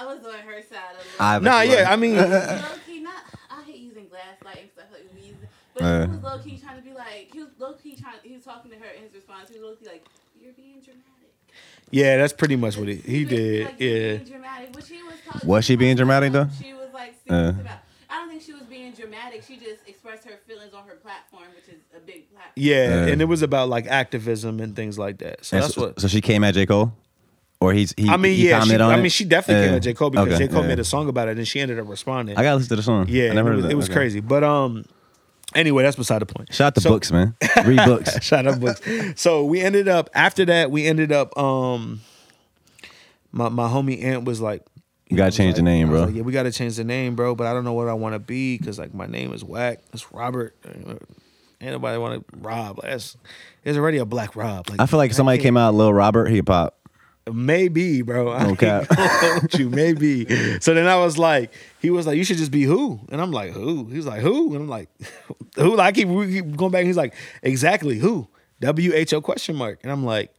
[0.00, 1.10] I was on her side a little.
[1.18, 1.90] I- Nah, yeah.
[1.90, 2.24] I mean, low
[2.86, 3.14] key, not.
[3.50, 6.06] I hate using gaslight and stuff like we use it, but Uh.
[6.06, 8.14] he was low key trying to be like he was low key trying.
[8.22, 9.48] He was talking to her in his response.
[9.50, 10.04] He was low key like,
[10.40, 11.04] "You're being dramatic."
[11.90, 13.64] yeah, that's pretty much what he he was, did.
[13.66, 14.16] Like, "You're Yeah.
[14.18, 14.72] being dramatic.
[14.72, 15.14] But she was.
[15.26, 16.48] Talking, Was she being dramatic, though?
[16.62, 17.34] She was like Uh.
[17.60, 17.78] about.
[18.10, 19.42] I don't think she was being dramatic.
[19.46, 22.52] She just expressed her feelings on her platform, which is a big platform.
[22.56, 23.12] Yeah, Yeah.
[23.12, 25.44] and it was about like activism and things like that.
[25.44, 26.00] So And that's so, what.
[26.00, 26.66] so she came at J.
[26.66, 26.92] Cole?
[27.60, 29.00] Or he's he I mean, he yeah, she, on I it?
[29.00, 30.68] mean, she definitely came at J Cole because Okay, J Cole yeah.
[30.68, 32.36] made a song about it, and she ended up responding.
[32.36, 33.06] I gotta listen to the song.
[33.08, 33.94] yeah, I never it heard was, of it was Okay.
[33.94, 34.20] crazy.
[34.20, 34.84] But um,
[35.56, 36.54] anyway, that's beside the point.
[36.54, 37.34] Shout out to So- books, man.
[37.64, 38.22] Read books.
[38.24, 38.80] Shout out books.
[39.20, 40.70] So we ended up after that.
[40.70, 42.00] We ended up um,
[43.32, 44.62] my my homie aunt was like,
[45.08, 46.04] You gotta change the name, bro.
[46.04, 47.34] like, yeah, we gotta change the name, bro.
[47.34, 49.80] But I don't know what I want to be because like my name is whack.
[49.92, 50.54] It's Robert.
[51.60, 52.78] Ain't nobody want to Rob.
[52.78, 53.16] Like, that's
[53.64, 54.68] there's already a black Rob.
[54.68, 56.74] Like I feel like if somebody came out, Lil Robert, he'd pop.
[57.30, 58.30] Maybe, bro.
[58.32, 58.88] I No cap.
[58.88, 59.68] gonna hold you.
[59.70, 60.26] Maybe.
[60.60, 63.00] So then I was like, he was like, you should just be who?
[63.10, 63.86] And I'm like, who?
[63.86, 64.54] He's like, who?
[64.54, 64.88] And I'm like,
[65.56, 65.76] who?
[65.76, 66.80] Like, I keep, we keep going back.
[66.80, 68.28] And he's like, exactly who?
[68.60, 69.80] W H O question mark.
[69.82, 70.32] And I'm like,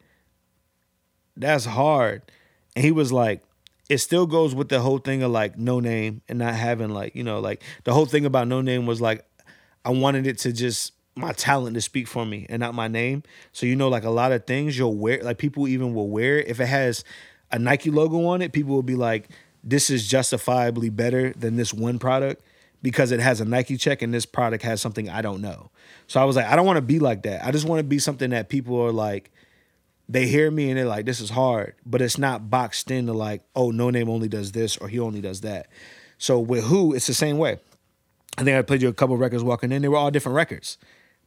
[1.37, 2.21] that's hard.
[2.75, 3.43] And he was like,
[3.89, 7.15] it still goes with the whole thing of like no name and not having like,
[7.15, 9.25] you know, like the whole thing about no name was like,
[9.83, 13.23] I wanted it to just my talent to speak for me and not my name.
[13.51, 16.37] So you know, like a lot of things you'll wear, like people even will wear
[16.37, 16.47] it.
[16.47, 17.03] If it has
[17.51, 19.29] a Nike logo on it, people will be like,
[19.63, 22.43] "This is justifiably better than this one product
[22.81, 25.71] because it has a Nike check and this product has something I don't know."
[26.05, 27.43] So I was like, I don't want to be like that.
[27.43, 29.31] I just want to be something that people are like,
[30.09, 33.43] they hear me and they're like, "This is hard," but it's not boxed into like,
[33.55, 35.67] "Oh, no name only does this or he only does that."
[36.17, 37.59] So with who, it's the same way.
[38.37, 39.81] I think I played you a couple records walking in.
[39.81, 40.77] They were all different records.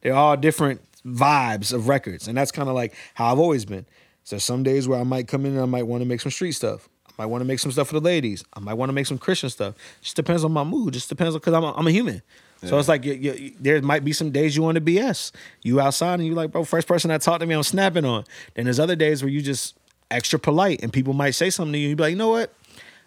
[0.01, 3.85] They're all different vibes of records, and that's kind of like how I've always been.
[4.25, 6.31] So some days where I might come in and I might want to make some
[6.31, 6.89] street stuff.
[7.07, 8.43] I might want to make some stuff for the ladies.
[8.53, 9.75] I might want to make some Christian stuff.
[10.01, 10.93] Just depends on my mood.
[10.93, 12.21] Just depends on because I'm a, I'm a human.
[12.65, 15.31] So it's like you, you, there might be some days you want to BS.
[15.63, 18.23] You outside and you like, bro, first person that talked to me, I'm snapping on.
[18.53, 19.75] Then there's other days where you just
[20.09, 21.89] extra polite and people might say something to you.
[21.89, 22.53] You be like, you know what?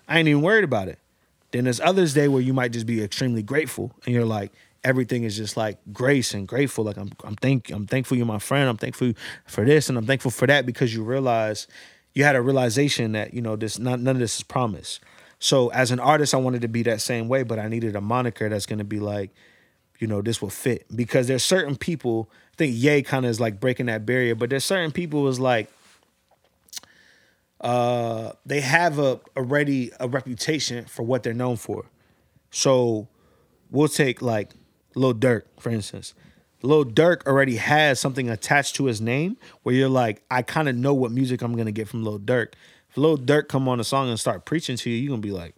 [0.08, 0.98] I ain't even worried about it.
[1.52, 4.52] Then there's others day where you might just be extremely grateful and you're like
[4.84, 6.84] everything is just like grace and grateful.
[6.84, 8.68] Like I'm I'm thank I'm thankful you're my friend.
[8.68, 9.12] I'm thankful
[9.46, 11.66] for this and I'm thankful for that because you realize
[12.14, 15.00] you had a realization that you know this not none of this is promised.
[15.38, 18.00] So as an artist, I wanted to be that same way, but I needed a
[18.00, 19.30] moniker that's gonna be like,
[19.98, 22.30] you know, this will fit because there's certain people.
[22.52, 25.40] I think Ye kind of is like breaking that barrier, but there's certain people is
[25.40, 25.70] like
[27.60, 31.86] uh they have a already a reputation for what they're known for.
[32.50, 33.08] So
[33.70, 34.50] we'll take like
[34.94, 36.14] Lil Durk, for instance.
[36.62, 40.74] Lil Durk already has something attached to his name where you're like, I kind of
[40.74, 42.54] know what music I'm gonna get from Lil Durk.
[42.96, 45.30] If Lil Durk come on a song and start preaching to you, you're gonna be
[45.30, 45.54] like,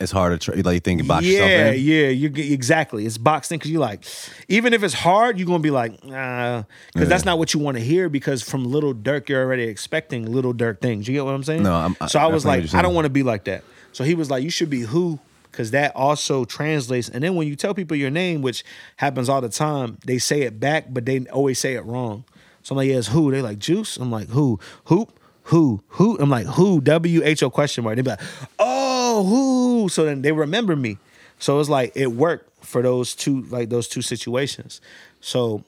[0.00, 1.80] It's hard to try, like you think about yourself yeah, in.
[1.84, 3.04] yeah, you exactly.
[3.04, 4.02] It's boxed in because you like,
[4.48, 6.62] even if it's hard, you're gonna be like, nah,
[6.94, 8.08] because that's not what you want to hear.
[8.08, 11.06] Because from Lil Durk, you're already expecting Lil Durk things.
[11.06, 11.62] You get what I'm saying?
[11.64, 12.72] No, I'm- so I was like.
[12.72, 13.62] I don't want to be like that.
[13.92, 15.18] So he was like, you should be who,
[15.52, 17.10] because that also translates.
[17.10, 18.64] And then when you tell people your name, which
[18.96, 22.24] happens all the time, they say it back, but they always say it wrong.
[22.62, 23.30] So I'm like, yeah, it's who.
[23.30, 23.98] They like Juice.
[23.98, 24.58] I'm like, who?
[24.84, 25.12] Hoop.
[25.44, 25.82] Who?
[25.88, 26.18] Who?
[26.18, 26.80] I'm like, who?
[26.80, 27.96] W H O question mark.
[27.96, 28.20] They be like,
[28.58, 29.88] oh, who?
[29.88, 30.98] So then they remember me.
[31.38, 34.80] So it's like it worked for those two, like those two situations.
[35.20, 35.64] So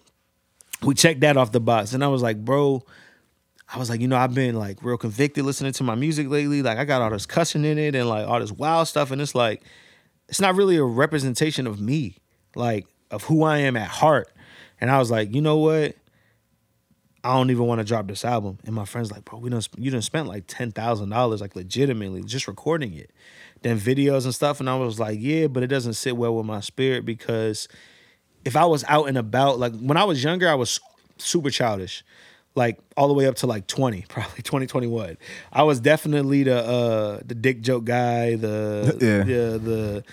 [0.82, 2.84] we checked that off the box, and I was like, bro,
[3.72, 6.62] I was like, you know, I've been like real convicted listening to my music lately.
[6.62, 9.20] Like I got all this cussing in it and like all this wild stuff, and
[9.20, 9.62] it's like,
[10.28, 12.16] it's not really a representation of me,
[12.54, 14.28] like of who I am at heart.
[14.80, 15.96] And I was like, you know what?
[17.24, 18.58] I don't even want to drop this album.
[18.64, 21.54] And my friend's like, bro, we don't you done spent like ten thousand dollars, like
[21.54, 23.10] legitimately, just recording it.
[23.62, 24.58] Then videos and stuff.
[24.58, 27.68] And I was like, yeah, but it doesn't sit well with my spirit because
[28.44, 30.80] if I was out and about, like when I was younger, I was
[31.18, 32.04] super childish.
[32.54, 35.16] Like all the way up to like 20, probably 20,
[35.52, 39.22] I was definitely the uh the dick joke guy, the Yeah.
[39.24, 40.04] the the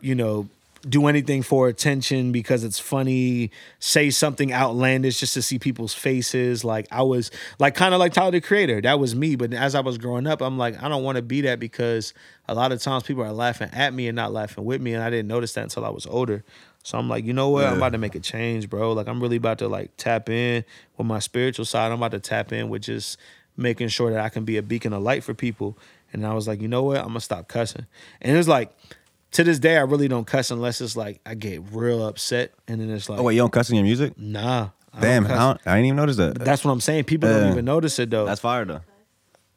[0.00, 0.48] you know,
[0.88, 6.64] do anything for attention because it's funny, say something outlandish just to see people's faces.
[6.64, 8.80] Like I was like kind of like Tyler the Creator.
[8.82, 9.36] That was me.
[9.36, 12.14] But as I was growing up, I'm like, I don't want to be that because
[12.48, 14.92] a lot of times people are laughing at me and not laughing with me.
[14.94, 16.44] And I didn't notice that until I was older.
[16.82, 17.64] So I'm like, you know what?
[17.64, 18.92] I'm about to make a change, bro.
[18.92, 20.64] Like I'm really about to like tap in
[20.96, 21.86] with my spiritual side.
[21.86, 23.18] I'm about to tap in with just
[23.56, 25.78] making sure that I can be a beacon of light for people.
[26.12, 26.98] And I was like, you know what?
[26.98, 27.86] I'm gonna stop cussing.
[28.20, 28.72] And it's like
[29.32, 32.80] to this day, I really don't cuss unless it's like I get real upset, and
[32.80, 34.16] then it's oh, like, Oh wait, you don't cuss in your music?
[34.18, 34.68] nah.
[34.94, 35.38] I don't Damn, I, cuss.
[35.38, 36.34] don't, I didn't even notice that.
[36.34, 37.04] That's what I'm saying.
[37.04, 37.38] People Yeah.
[37.40, 38.26] don't even notice it though.
[38.26, 38.80] That's fire though.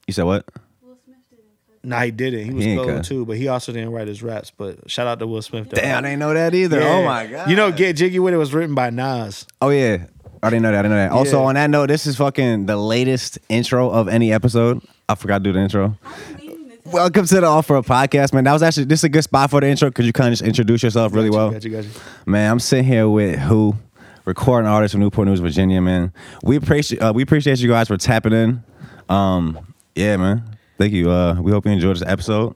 [0.08, 0.46] You said what?
[0.82, 1.76] Will Smith didn't cuss.
[1.84, 2.46] nah, he didn't.
[2.46, 3.08] He was He ain't cold cuss.
[3.10, 4.52] too, but he also didn't write his raps.
[4.56, 5.70] But shout out to Will Smith.
[5.70, 5.82] Though.
[5.82, 6.80] Damn, I didn't know that either.
[6.80, 6.88] Yeah.
[6.88, 7.50] Oh my god.
[7.50, 9.46] You know, Get Jiggy with it was written by Nas.
[9.62, 10.06] Oh yeah.
[10.42, 10.80] I didn't know that.
[10.80, 11.12] I didn't know that.
[11.12, 11.48] Also, Yeah.
[11.48, 14.82] on that note, this is fucking the latest intro of any episode.
[15.10, 15.98] I forgot to do the intro.
[16.08, 16.45] I was meaning to tell
[16.86, 18.44] Welcome to the Offworld Podcast, man.
[18.44, 20.34] That was actually this is a good spot for the intro because you kind of
[20.34, 21.50] just introduce yourself really well.
[21.50, 21.90] Got you, got you.
[22.28, 23.76] Man, I'm sitting here with who,
[24.26, 25.82] recording artist from Newport News, Virginia.
[25.82, 26.14] Man,
[26.44, 28.64] we appreciate uh, we appreciate you guys for tapping in.
[29.10, 30.58] Um, yeah, man.
[30.78, 31.10] Thank you.
[31.10, 32.56] Uh, we hope you enjoyed this episode.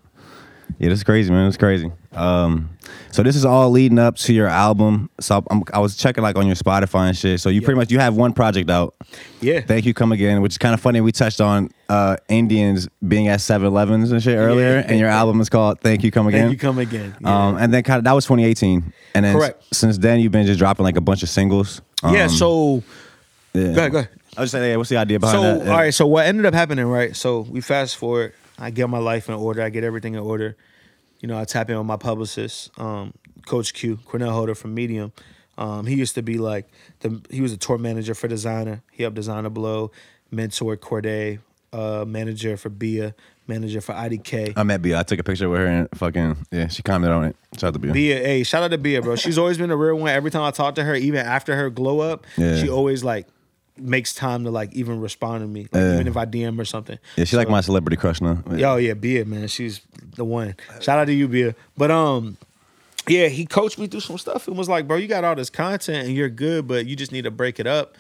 [0.80, 1.48] Yeah, this is crazy, man.
[1.48, 1.92] It's crazy.
[2.14, 2.70] Um,
[3.12, 5.10] so this is all leading up to your album.
[5.20, 7.42] So I'm, I was checking like on your Spotify and shit.
[7.42, 8.96] So you pretty much you have one project out.
[9.42, 9.60] Yeah.
[9.60, 11.02] Thank you, come again, which is kind of funny.
[11.02, 14.86] We touched on uh, Indians being at 7-Elevens and shit earlier, Yeah.
[14.88, 16.58] and your album is called "Thank You, Come Again." Thank you.
[16.60, 17.16] Come again.
[17.20, 17.48] Yeah.
[17.48, 20.46] Um, and then kind of that was 2018, and then s- since then you've been
[20.46, 21.82] just dropping like a bunch of singles.
[22.04, 22.28] Um, yeah.
[22.28, 22.84] So
[23.54, 23.64] yeah.
[23.64, 23.92] go ahead.
[23.92, 24.10] Go ahead.
[24.38, 25.66] I was just saying, yeah, what's the idea behind So that?
[25.66, 25.72] Yeah.
[25.72, 25.94] all right.
[25.94, 27.14] So what ended up happening, right?
[27.16, 28.34] So we fast forward.
[28.58, 29.62] I get my life in order.
[29.62, 30.56] I get everything in order.
[31.22, 33.14] You know, I tap in with my publicist, um,
[33.46, 35.12] Coach Q, Cornell Holder from Medium.
[35.58, 36.70] Um, he used to be like
[37.02, 38.82] the he was a tour manager for Desiigner.
[38.92, 39.92] He helped Desiigner Blow,
[40.32, 41.40] mentor Cordae,
[41.74, 43.14] uh, manager for Bia,
[43.48, 44.54] manager for IDK.
[44.56, 45.00] I met Bia.
[45.00, 47.36] I took a picture with her and fucking yeah, she commented on it.
[47.58, 47.92] Shout out to Bia.
[47.92, 49.18] Bia, hey, shout out to Bia, bro.
[49.18, 50.10] She's always been a real one.
[50.10, 52.56] Every time I talk to her, even after her glow up, Yeah.
[52.62, 53.28] she always like
[53.82, 55.94] makes time to like even respond to me, like, Yeah.
[55.96, 56.98] even if I DM her or something.
[57.16, 58.44] Yeah, she like my celebrity crush now.
[58.52, 59.82] Yo, yeah, Bia, man, she's
[60.16, 60.56] the one.
[60.82, 61.56] Shout out to you, Bia.
[61.78, 62.38] But um,
[63.08, 65.50] yeah, he coached me through some stuff and was like, bro, you got all this
[65.50, 67.96] content and you're good, but you just need to break it up.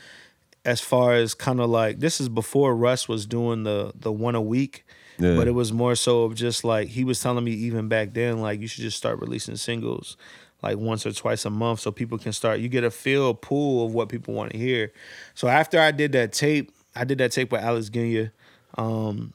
[0.65, 4.35] As far as kind of like this is before Russ was doing the the one
[4.35, 4.85] a week,
[5.17, 5.35] Yeah.
[5.35, 8.41] but it was more so of just like he was telling me even back then,
[8.41, 10.17] like you should just start releasing singles
[10.61, 13.85] like once or twice a month so people can start you get a feel pool
[13.85, 14.91] of what people want to hear.
[15.33, 18.31] So after I did that tape, I did that tape with Alex Ghenea,
[18.77, 19.33] um,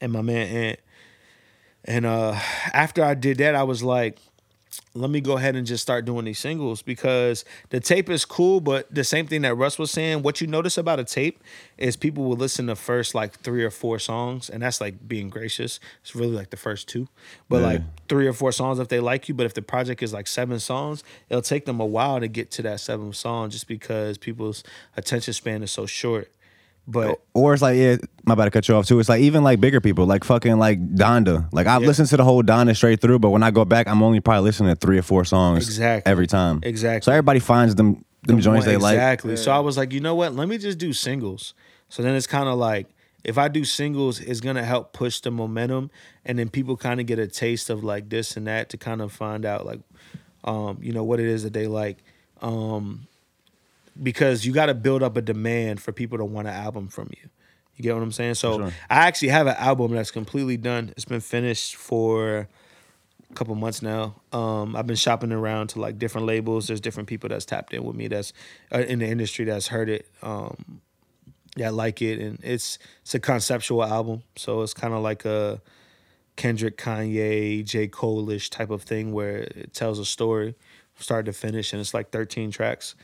[0.00, 0.80] and my man Ant.
[1.84, 2.38] And uh
[2.72, 4.18] after I did that, I was like,
[4.94, 8.60] let me go ahead and just start doing these singles because the tape is cool,
[8.60, 11.42] but the same thing that Russ was saying, what you notice about a tape
[11.76, 15.28] is people will listen to first like three or four songs, and that's like being
[15.28, 15.78] gracious.
[16.00, 17.06] It's really like the first two.
[17.48, 17.66] But Yeah.
[17.66, 20.26] like three or four songs if they like you, but if the project is like
[20.26, 24.18] seven songs, it'll take them a while to get to that seventh song just because
[24.18, 24.64] people's
[24.96, 26.32] attention span is so short.
[26.90, 28.98] But Or it's like, yeah, my about to cut you off too.
[28.98, 31.46] It's like even like bigger people, like fucking like Donda.
[31.52, 31.86] Like I've Yeah.
[31.88, 34.44] listened to the whole Donda straight through, but when I go back, I'm only probably
[34.44, 36.10] listening to three or four songs Exactly.
[36.10, 36.60] every time.
[36.62, 37.04] Exactly.
[37.04, 38.94] So everybody finds them them joints they like.
[38.94, 39.36] exactly.
[39.36, 40.34] So I was like, you know what?
[40.34, 41.54] Let me just do singles.
[41.90, 42.86] So then it's kind of like
[43.22, 45.90] if I do singles, it's gonna help push the momentum,
[46.24, 49.02] and then people kind of get a taste of like this and that to kind
[49.02, 49.80] of find out like,
[50.44, 51.98] um, you know, what it is that they like.
[52.40, 53.07] Um,
[54.02, 57.10] because you got to build up a demand for people to want an album from
[57.10, 57.28] you.
[57.76, 58.34] You get what I'm saying?
[58.34, 58.72] So Sure.
[58.90, 60.92] I actually have an album that's completely done.
[60.96, 62.48] It's been finished for
[63.30, 64.16] a couple months now.
[64.32, 66.66] Um, I've been shopping around to like different labels.
[66.66, 68.32] There's different people that's tapped in with me that's
[68.74, 70.80] uh, in the industry that's heard it, um,
[71.56, 74.22] that like it, and it's it's a conceptual album.
[74.36, 75.60] So it's kind of like a
[76.38, 77.88] Kendrick, Kanye, J.
[77.88, 80.54] Cole-ish type of thing where it tells a story,
[80.96, 82.94] start to finish, and it's like 13 tracks.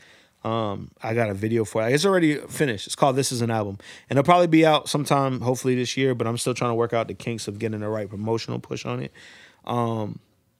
[0.45, 1.91] Um, I got a video for it.
[1.91, 2.85] It's already finished.
[2.85, 3.79] It's called This Is an Album.
[4.09, 6.93] And it'll probably be out sometime, hopefully this year, but I'm still trying to work
[6.93, 9.11] out the kinks of getting the right promotional push on it.
[9.65, 10.19] Um,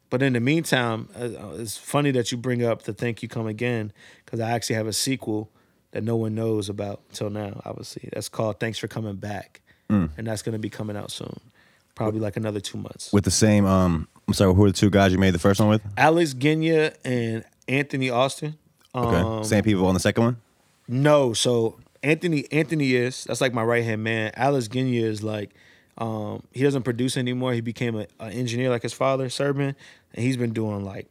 [0.10, 3.46] but in the meantime, uh, it's funny that you bring up the Thank You Come
[3.46, 3.94] Again,
[4.26, 5.52] because I actually have a sequel
[5.92, 8.10] that no one knows about till now, obviously.
[8.12, 9.62] That's called Thanks for Coming Back.
[10.18, 11.40] And that's going to be coming out soon.
[11.94, 13.14] Probably like another two months.
[13.14, 15.60] With the same um I'm sorry, who are the two guys you made the first
[15.60, 15.84] one with?
[15.96, 18.58] Alex Ghenea and Anthony Austin.
[18.96, 19.18] Okay.
[19.18, 20.38] Um, same people on the second one?
[20.88, 24.32] No, so Anthony Anthony is that's like my right hand man.
[24.36, 25.52] Alex Ghenea is like
[25.98, 27.54] um he doesn't produce anymore.
[27.54, 29.76] He became an engineer like his father, Serban,
[30.14, 31.08] and he's been doing like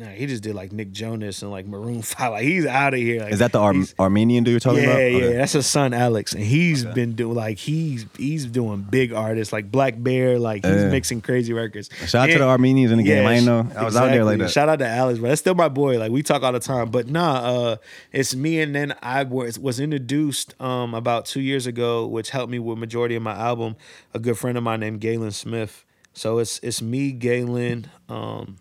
[0.00, 2.30] Nah, he just did like Nick Jonas and like Maroon Five.
[2.30, 3.20] Like he's out of here.
[3.22, 4.98] Like, Is that the Ar- Armenian dude you're talking yeah, about?
[5.10, 5.36] yeah, Okay.
[5.36, 9.72] that's his son Alex, and he's been doing like he's he's doing big artists like
[9.72, 10.90] Black Bear, like he's Yeah.
[10.90, 11.90] mixing crazy records.
[12.06, 13.26] Shout out to the Armenians in the game.
[13.26, 13.66] I ain't know.
[13.76, 14.50] I was out there like that.
[14.50, 15.98] Shout out to Alex, but that's still my boy.
[15.98, 16.90] Like we talk all the time.
[16.90, 17.76] But nah, uh,
[18.12, 22.52] it's me and then I was was introduced um about two years ago, which helped
[22.52, 23.74] me with majority of my album.
[24.14, 25.84] A good friend of mine named Galen Smith.
[26.12, 28.56] So it's it's me, Galen, um,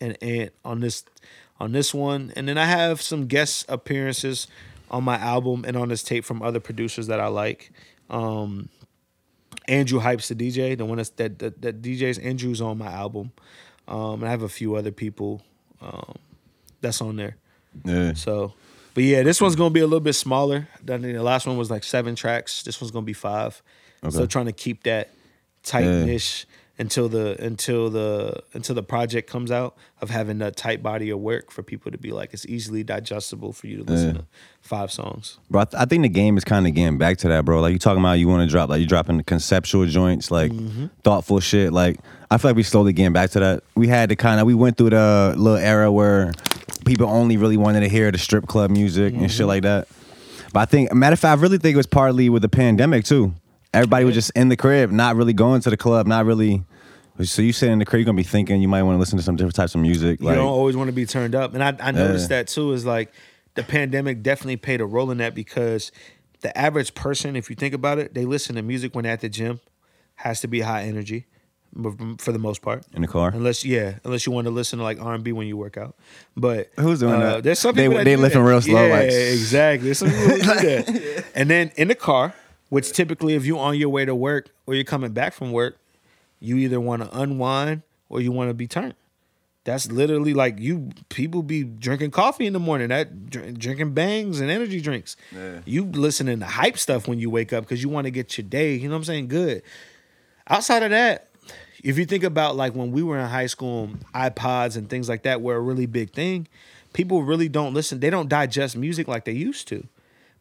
[0.00, 1.04] and Ant on this
[1.60, 4.46] on this one, and then I have some guest appearances
[4.90, 7.72] on my album and on this tape from other producers that I like.
[8.10, 8.68] Um,
[9.66, 13.32] Andrew Hypes the DJ, the one that's, that, that that DJs Andrew's on my album.
[13.88, 15.42] Um, and I have a few other people
[15.80, 16.16] um,
[16.80, 17.36] that's on there.
[17.84, 18.14] Yeah.
[18.14, 18.54] So,
[18.94, 20.68] but yeah, this one's gonna be a little bit smaller.
[20.82, 22.62] than The last one was like seven tracks.
[22.62, 23.62] This one's gonna be five.
[24.02, 24.14] Okay.
[24.14, 25.10] So trying to keep that
[25.62, 26.46] tight niche
[26.78, 31.20] until the until the until the project comes out of having a tight body of
[31.20, 34.12] work for people to be like it's easily digestible for you to listen Yeah.
[34.22, 34.24] to
[34.60, 35.38] five songs.
[35.50, 37.60] Bro, I, th- I think the game is kind of getting back to that, bro.
[37.60, 40.50] Like you talking about, you want to drop, like you dropping the conceptual joints, like
[40.50, 40.86] Mm-hmm.
[41.04, 41.72] thoughtful shit.
[41.72, 42.00] Like
[42.30, 43.62] I feel like we slowly getting back to that.
[43.76, 46.32] We had to kind of, we went through the little era where
[46.84, 49.28] people only really wanted to hear the strip club music and Mm-hmm.
[49.30, 49.86] shit like that.
[50.52, 53.04] But I think, matter of fact, I really think it was partly with the pandemic
[53.04, 53.32] too.
[53.74, 56.64] Everybody was just in the crib, not really going to the club, not really.
[57.22, 59.18] So you sit in the crib, you're gonna be thinking you might want to listen
[59.18, 60.20] to some different types of music.
[60.20, 61.54] You Like, don't always want to be turned up.
[61.54, 63.12] And I, I noticed that too is like
[63.54, 65.92] the pandemic definitely played a role in that because
[66.40, 69.28] the average person, if you think about it, they listen to music when at the
[69.28, 69.60] gym,
[70.16, 71.26] has to be high energy
[72.18, 72.84] for the most part.
[72.94, 73.30] in the car.
[73.34, 75.76] Unless yeah, unless you want to listen to like R and B when you work
[75.76, 75.96] out,
[76.36, 77.42] but Who's doing uh, that?
[77.44, 78.48] There's some They- that they lifting that.
[78.48, 79.86] real slow, Yeah, like- exactly.
[79.86, 81.24] There's some people who do that.
[81.34, 82.32] And then in the car,
[82.74, 85.78] which typically if you're on your way to work or you're coming back from work,
[86.40, 88.94] you either want to unwind or you want to be turned.
[89.62, 94.40] That's literally like you people be drinking coffee in the morning, that dr- drinking bangs
[94.40, 95.16] and energy drinks.
[95.64, 98.44] You listening to hype stuff when you wake up because you want to get your
[98.46, 98.74] day.
[98.74, 99.28] You know what I'm saying?
[99.28, 99.62] Good.
[100.48, 101.28] Outside of that,
[101.84, 105.22] if you think about like when we were in high school, iPods and things like
[105.22, 106.48] that were a really big thing.
[106.92, 108.00] People really don't listen.
[108.00, 109.86] They don't digest music like they used to.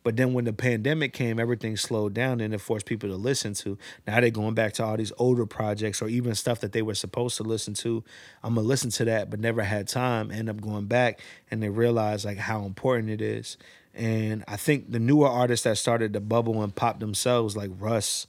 [0.04, 3.54] But then when the pandemic came, everything slowed down and it forced people to listen
[3.56, 3.78] to.
[4.06, 6.96] Now they're going back to all these older projects or even stuff that they were
[6.96, 8.04] supposed to listen to.
[8.44, 10.30] I'm gonna listen to that, but never had time.
[10.30, 13.58] End up going back and they realize like how important it is.
[13.96, 18.28] And I think the newer artists that started to bubble and pop themselves, like Russ,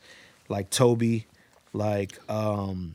[0.49, 1.27] like Toby,
[1.73, 2.95] like um,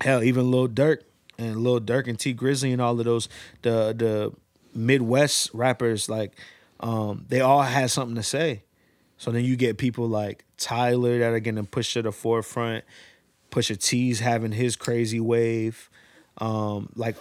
[0.00, 0.98] hell, even Lil Durk
[1.38, 3.28] and Lil Durk and Tee Grizzley and all of those
[3.62, 4.32] the the
[4.74, 6.32] Midwest rappers, like
[6.80, 8.62] um, they all had something to say.
[9.16, 12.84] So then you get people like Tyler that are getting pushed to the forefront.
[13.50, 15.88] Pusha T's having his crazy wave.
[16.38, 17.16] Um, like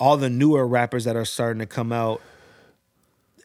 [0.00, 2.20] all the newer rappers that are starting to come out.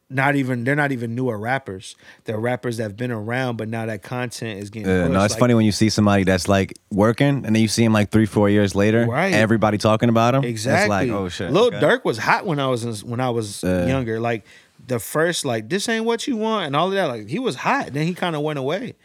[0.10, 1.96] Not even they're not even newer rappers.
[2.26, 4.90] They're rappers that have been around, but now that content is getting.
[4.90, 5.14] Yeah, pushed.
[5.14, 7.86] no, it's Like, funny when you see somebody that's like working and then you see
[7.86, 9.06] him like three, four years later.
[9.06, 9.34] Right.
[9.34, 10.44] Everybody talking about him.
[10.44, 10.82] Exactly.
[10.84, 11.50] It's like, oh shit.
[11.52, 11.80] Lil okay.
[11.80, 13.86] Durk was hot when I was in, when I was Yeah.
[13.86, 14.20] younger.
[14.20, 14.46] Like
[14.92, 17.06] the first, like this ain't what you want, and all of that.
[17.06, 17.94] Like he was hot.
[17.94, 18.96] Then he kind of went away,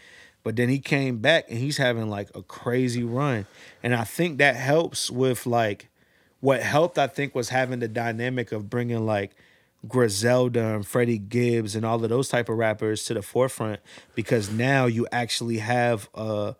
[0.42, 3.46] but then he came back and he's having like a crazy run.
[3.84, 5.88] And I think that helps with like
[6.40, 6.98] what helped.
[6.98, 9.36] I think was having the dynamic of bringing like
[9.86, 13.78] Griselda and Freddie Gibbs and all of those type of rappers to the forefront
[14.16, 16.54] because now you actually have uh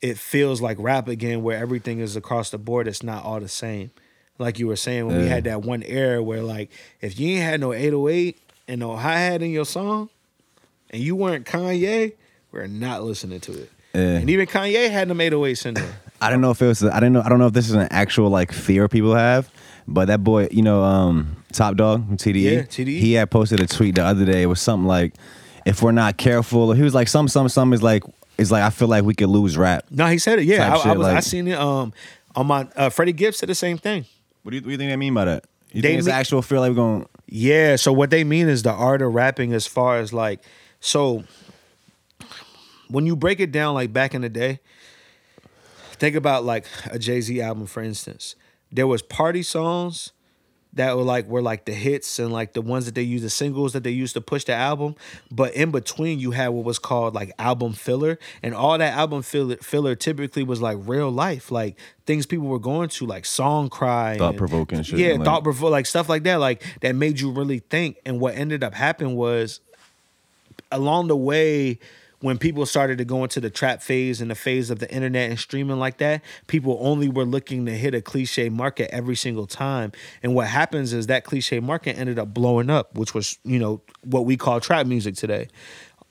[0.00, 3.48] it feels like rap again where everything is across the board it's not all the
[3.48, 3.90] same
[4.38, 6.70] like you were saying when we had that one era where like
[7.00, 8.38] if you ain't had no 808
[8.68, 10.08] and no hi-hat in your song
[10.90, 12.12] and you weren't Kanye
[12.52, 14.00] we're not listening to it Yeah.
[14.18, 16.82] and even Kanye had them 808s in there I don't know if it was.
[16.82, 17.22] I don't know.
[17.22, 19.48] I don't know if this is an actual like fear people have.
[19.86, 22.42] But that boy, you know, um, Top Dawg, TDE.
[22.42, 22.98] Yeah, TDE.
[22.98, 24.42] He had posted a tweet the other day.
[24.42, 25.14] It was something like,
[25.64, 28.02] "If we're not careful," he was like, "Some, some, some." Is like,
[28.36, 29.84] is like, I feel like we could lose rap.
[29.92, 31.92] no he said it yeah I, I was I seen it um
[32.34, 34.04] on my uh, Freddie Gibbs said the same thing
[34.42, 35.44] What do you, what do you think they mean by that?
[35.72, 37.06] You They think it's mean- actual fear like we're going?
[37.30, 40.40] Yeah, so what they mean is the art of rapping as far as like
[40.80, 41.24] so
[42.88, 44.60] when you break it down like back in the day,
[45.92, 48.34] think about like a Jay-Z album for instance.
[48.72, 50.12] There was party songs
[50.78, 53.30] that were like were like the hits and like the ones that they used the
[53.30, 54.94] singles that they used to push the album.
[55.30, 58.18] But in between you had what was called like album filler.
[58.42, 61.76] And all that album filler, filler typically was like real life like
[62.06, 65.86] things people were going to like song cry Thought-provoking shit, yeah like- thought provoking like
[65.86, 67.98] stuff like that like that made you really think.
[68.06, 69.60] And what ended up happening was
[70.72, 71.78] along the way
[72.20, 75.30] when people started to go into the trap phase and the phase of the internet
[75.30, 79.46] and streaming like that, people only were looking to hit a cliche market every single
[79.46, 79.92] time.
[80.22, 83.82] And what happens is that cliche market ended up blowing up, which was, you know,
[84.02, 85.48] what we call trap music today.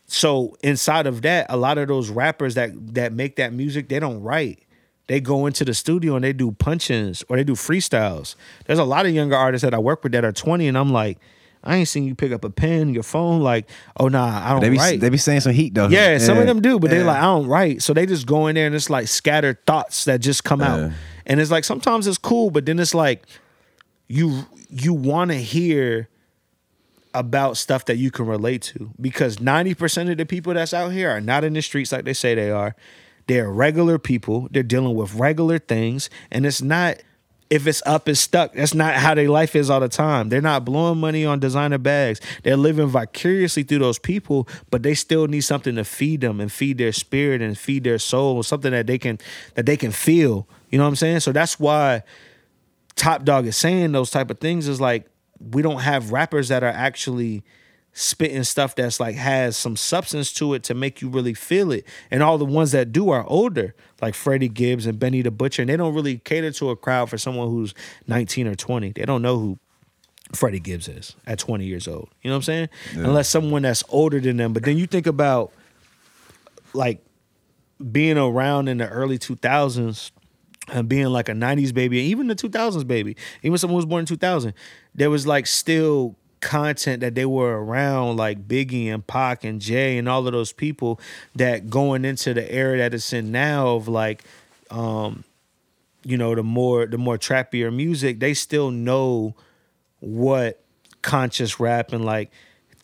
[0.07, 3.99] So inside of that, a lot of those rappers that that make that music, they
[3.99, 4.63] don't write.
[5.07, 8.35] They go into the studio and they do punch-ins or they do freestyles.
[8.65, 10.91] There's a lot of younger artists that I work with that are 20, and I'm
[10.91, 11.17] like,
[11.67, 14.61] I ain't seen you pick up a pen, your phone, like, oh nah, I don't
[14.61, 14.99] They be write.
[15.01, 15.89] they be saying some heat though.
[15.89, 17.05] Yeah, some of them do, but they Yeah.
[17.05, 17.81] like I don't write.
[17.81, 20.73] So they just go in there and it's like scattered thoughts that just come Yeah.
[20.85, 20.91] out.
[21.25, 23.23] And it's like sometimes it's cool, but then it's like
[24.07, 26.07] you you want to hear
[27.13, 31.09] about stuff that you can relate to because 90% of the people that's out here
[31.09, 32.75] are not in the streets like they say they are.
[33.27, 34.47] They're regular people.
[34.51, 36.97] They're dealing with regular things and it's not
[37.49, 38.53] if it's up, it's stuck.
[38.53, 40.29] That's not how their life is all the time.
[40.29, 42.19] They're not blowing money on designer bags.
[42.43, 46.51] They're living vicariously through those people, but they still need something to feed them and
[46.51, 49.19] feed their spirit and feed their soul, something that they can
[49.55, 50.47] that they can feel.
[50.69, 51.21] You know what I'm saying?
[51.21, 52.03] So that's why
[52.95, 55.07] Top Dawg is saying those type of things is like
[55.39, 57.43] we don't have rappers that are actually
[57.99, 61.83] spitting stuff that's like has some substance to it to make you really feel it.
[62.11, 63.73] And all the ones that do are older,
[64.03, 67.09] like Freddie Gibbs and Benny the Butcher, and they don't really cater to a crowd
[67.09, 67.73] for someone who's
[68.05, 68.91] 19 or 20.
[68.91, 69.57] They don't know who
[70.31, 72.09] Freddie Gibbs is at 20 years old.
[72.21, 72.69] You know what I'm saying?
[72.93, 74.53] Unless someone that's older than them.
[74.53, 75.51] But then you think about
[76.75, 77.03] like
[77.91, 80.11] being around in the early 2000s
[80.67, 83.85] and being like a 90s baby and even the 2000s baby even someone who was
[83.85, 84.53] born in 2000
[84.95, 89.97] there was like still content that they were around like biggie and Pac and jay
[89.97, 90.99] and all of those people
[91.35, 94.23] that going into the era that it's in now of like
[94.69, 95.23] um
[96.03, 99.33] you know the more the more trappier music they still know
[99.99, 100.61] what
[101.01, 102.31] conscious rap and like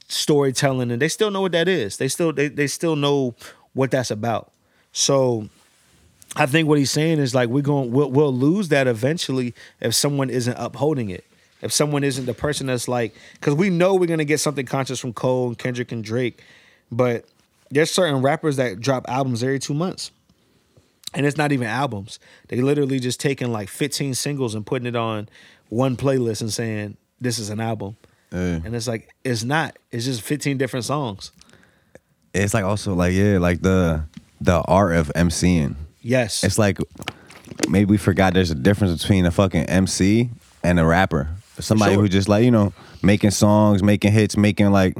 [0.07, 3.35] storytelling and they still know what that is they still they, they still know
[3.73, 4.51] what that's about
[4.91, 5.47] so
[6.35, 9.93] I think what he's saying is like we're going we'll, we'll lose that eventually if
[9.93, 11.25] someone isn't upholding it.
[11.63, 14.65] If someone isn't the person that's like cuz we know we're going to get something
[14.65, 16.43] conscious from Cole and Kendrick and Drake,
[16.91, 17.25] but
[17.71, 20.11] there's certain rappers that drop albums every 2 months.
[21.15, 22.19] And it's not even albums.
[22.49, 25.29] They literally just taking like 15 singles and putting it on
[25.69, 27.95] one playlist and saying this is an album.
[28.31, 28.59] Yeah.
[28.65, 29.77] And it's like it's not.
[29.91, 31.31] It's just 15 different songs.
[32.33, 34.03] It's like also like yeah, like the
[34.41, 35.75] the art of MCing.
[36.01, 36.43] Yes.
[36.43, 36.79] It's like
[37.69, 40.29] maybe we forgot there's a difference between a fucking MC
[40.63, 41.29] and a rapper.
[41.59, 42.01] Somebody Sure.
[42.03, 44.95] who just like, you know, making songs, making hits, making like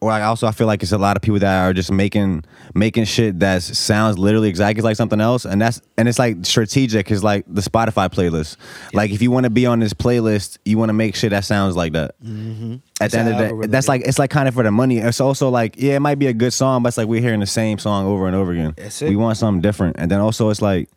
[0.00, 2.44] or I also I feel like it's a lot of people that are just making
[2.74, 7.10] making shit that sounds literally exactly like something else, and that's and it's like strategic.
[7.10, 8.56] Is like the Spotify playlist.
[8.94, 11.44] Like if you want to be on this playlist, you want to make shit that
[11.44, 12.14] sounds like that.
[12.20, 12.74] At Mm-hmm.
[13.02, 14.98] It's the end of the day, that's like it's like kind of for the money.
[14.98, 17.40] It's also like yeah, it might be a good song, but it's like we're hearing
[17.40, 18.72] the same song over and over again.
[18.78, 19.02] That's.
[19.02, 20.88] We want something different, and then also it's like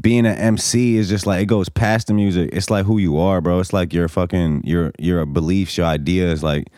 [0.00, 2.50] being an MC is just like it goes past the music.
[2.52, 3.58] It's like who you are, bro.
[3.60, 6.42] It's like your fucking your your beliefs, your ideas.
[6.42, 6.68] Like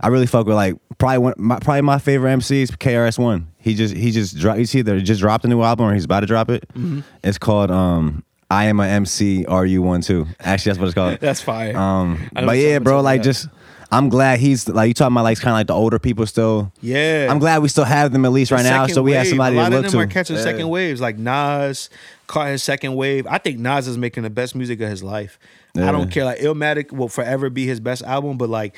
[0.00, 3.48] I really fuck with like probably one my, probably my favorite MC is KRS One.
[3.58, 4.58] He just he just dropped.
[4.58, 6.66] He's either just dropped a new album or he's about to drop it.
[6.70, 7.00] Mm-hmm.
[7.22, 9.46] It's called um I am a MC.
[9.46, 10.26] Are you one too?
[10.40, 11.18] Actually, that's what it's called.
[11.20, 11.74] That's fire.
[11.76, 13.24] Um, but yeah, bro, like that.
[13.24, 13.48] just
[13.90, 16.70] I'm glad he's like you talking about like kind of like the older people still.
[16.82, 17.28] Yeah.
[17.30, 19.28] I'm glad we still have them at least right now, so we have wave.
[19.30, 20.06] somebody A lot to of look them to.
[20.06, 20.42] are catching Yeah.
[20.42, 21.00] second waves.
[21.00, 21.88] Like Nas
[22.32, 23.26] caught his second wave.
[23.26, 25.38] I think Nas is making the best music of his life.
[25.74, 25.86] Yeah.
[25.86, 26.24] I don't care.
[26.24, 28.74] Like Illmatic will forever be his best album, but like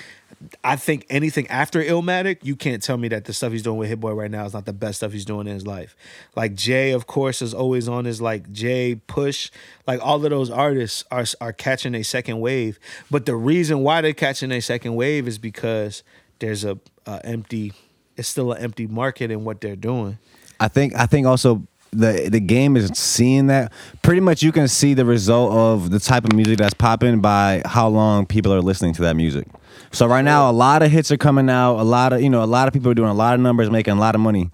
[0.64, 3.88] I think anything after Illmatic, you can't tell me that the stuff he's doing with
[3.88, 5.96] Hit Boy right now is not the best stuff he's doing in his life.
[6.34, 9.52] Like Jay, of course, is always on his like Jay Push.
[9.86, 12.80] Like all of those artists are are catching a second wave.
[13.08, 16.02] But the reason why they're catching a second wave is because
[16.40, 16.76] there's a,
[17.06, 17.72] a empty.
[18.16, 20.18] It's still an empty market in what they're doing.
[20.58, 23.72] I think I think also the the game is seeing that
[24.02, 27.62] pretty much you can see the result of the type of music that's popping by
[27.64, 29.46] how long people are listening to that music.
[29.92, 32.42] So right now a lot of hits are coming out, a lot of you know,
[32.42, 34.50] a lot of people are doing a lot of numbers, making a lot of money.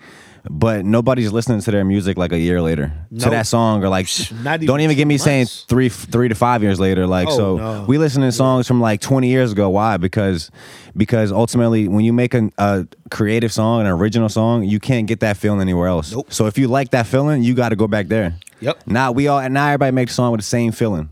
[0.48, 4.08] But nobody's listening to their music like a year later to that song, or like
[4.42, 7.06] Not don't even even get me saying three three to five years later.
[7.06, 7.84] Like Oh, so, no.
[7.86, 9.68] we listen to songs from like twenty years ago.
[9.68, 9.98] Why?
[9.98, 10.50] Because
[10.96, 15.20] because ultimately, when you make a, a creative song, an original song, you can't get
[15.20, 16.12] that feeling anywhere else.
[16.12, 16.32] Nope.
[16.32, 18.34] So if you like that feeling, you got to go back there.
[18.60, 18.86] Yep.
[18.86, 21.10] Now we all and now everybody makes a song with the same feeling.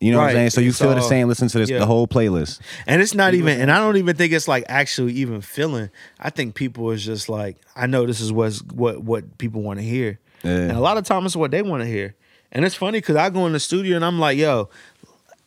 [0.00, 0.50] You know what I'm saying?
[0.50, 1.28] So you It's feel the same.
[1.28, 1.78] Listen to this yeah.
[1.78, 2.58] the whole playlist.
[2.86, 5.90] And it's not even, and I don't even think it's like actually even feeling.
[6.18, 9.78] I think people is just like, I know this is what's what what people want
[9.78, 10.52] to hear, Yeah.
[10.52, 12.14] and a lot of times it's what they want to hear.
[12.50, 14.70] And it's funny because I go in the studio and I'm like, yo,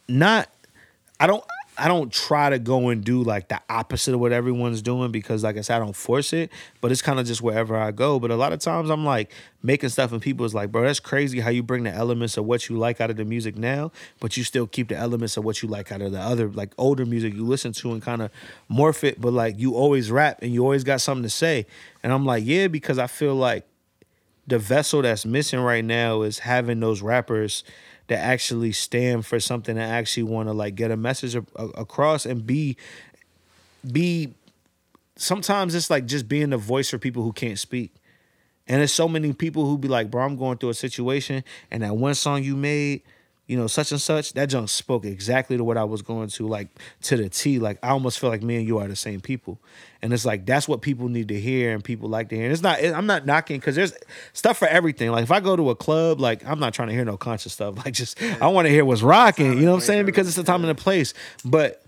[0.08, 0.50] not,
[1.20, 1.44] I don't.
[1.78, 5.44] I don't try to go and do like the opposite of what everyone's doing because
[5.44, 6.52] like I said, I don't force it,
[6.82, 8.20] but it's kind of just wherever I go.
[8.20, 9.32] But a lot of times I'm like
[9.64, 12.46] making stuff and people is like, bro, that's crazy how you bring the elements of
[12.46, 15.44] what you like out of the music now, but you still keep the elements of
[15.44, 18.22] what you like out of the other like older music you listen to and kind
[18.22, 18.30] of
[18.70, 21.66] morph it, but like you always rap and you always got something to say.
[22.04, 23.66] And I'm like, yeah, because I feel like
[24.46, 27.64] the vessel that's missing right now is having those rappers
[28.08, 31.70] that actually stand for something that actually want to like get a message a- a-
[31.70, 32.78] across and be
[33.90, 34.34] be
[35.16, 37.94] sometimes it's like just being the voice for people who can't speak.
[38.68, 41.84] And there's so many people who be like bro i'm going through a situation and
[41.84, 43.02] that one song you made
[43.48, 46.48] you know such and such that junk spoke exactly to what i was going to
[46.48, 46.70] like
[47.02, 47.60] to the t.
[47.60, 49.60] Like i almost feel like me and you are the same people.
[50.02, 52.46] And it's like that's what people need to hear and people like to hear.
[52.46, 53.94] And it's not i'm not knocking because there's
[54.32, 55.12] stuff for everything.
[55.12, 57.54] Like if i go to a club like i'm not trying to hear no conscious
[57.54, 57.76] stuff.
[57.84, 60.06] Like just i want to hear what's rocking you know what i'm saying?
[60.06, 61.14] Because it's the time and the place.
[61.44, 61.86] But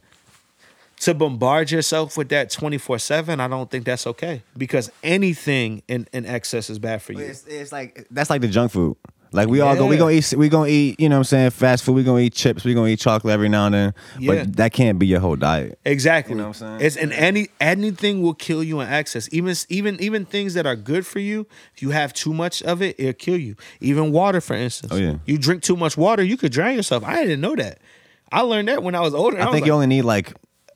[1.01, 4.41] to bombard yourself with that 24-7 i don't think that's okay.
[4.57, 7.19] Because anything in, in excess is bad for you.
[7.19, 8.97] It's, it's like that's like the junk food.
[9.31, 10.99] Like we all go, we gonna eat, we gonna eat.
[10.99, 11.49] You know what I'm saying?
[11.51, 11.93] Fast food.
[11.93, 12.63] We gonna eat chips.
[12.63, 13.93] We gonna eat chocolate every now and then.
[14.19, 14.43] Yeah.
[14.43, 15.77] But that can't be your whole diet.
[15.85, 16.33] Exactly.
[16.33, 16.81] You know what I'm saying?
[16.81, 19.27] It's and any anything will kill you in excess.
[19.31, 22.81] Even even even things that are good for you, if you have too much of
[22.81, 23.55] it, it'll kill you.
[23.81, 24.93] Even water, for instance.
[24.93, 25.15] Oh, yeah.
[25.25, 27.03] You drink too much water, you could drown yourself.
[27.03, 27.79] I didn't know that.
[28.31, 29.39] I learned that when I was older.
[29.39, 30.33] I, was think you like- only need like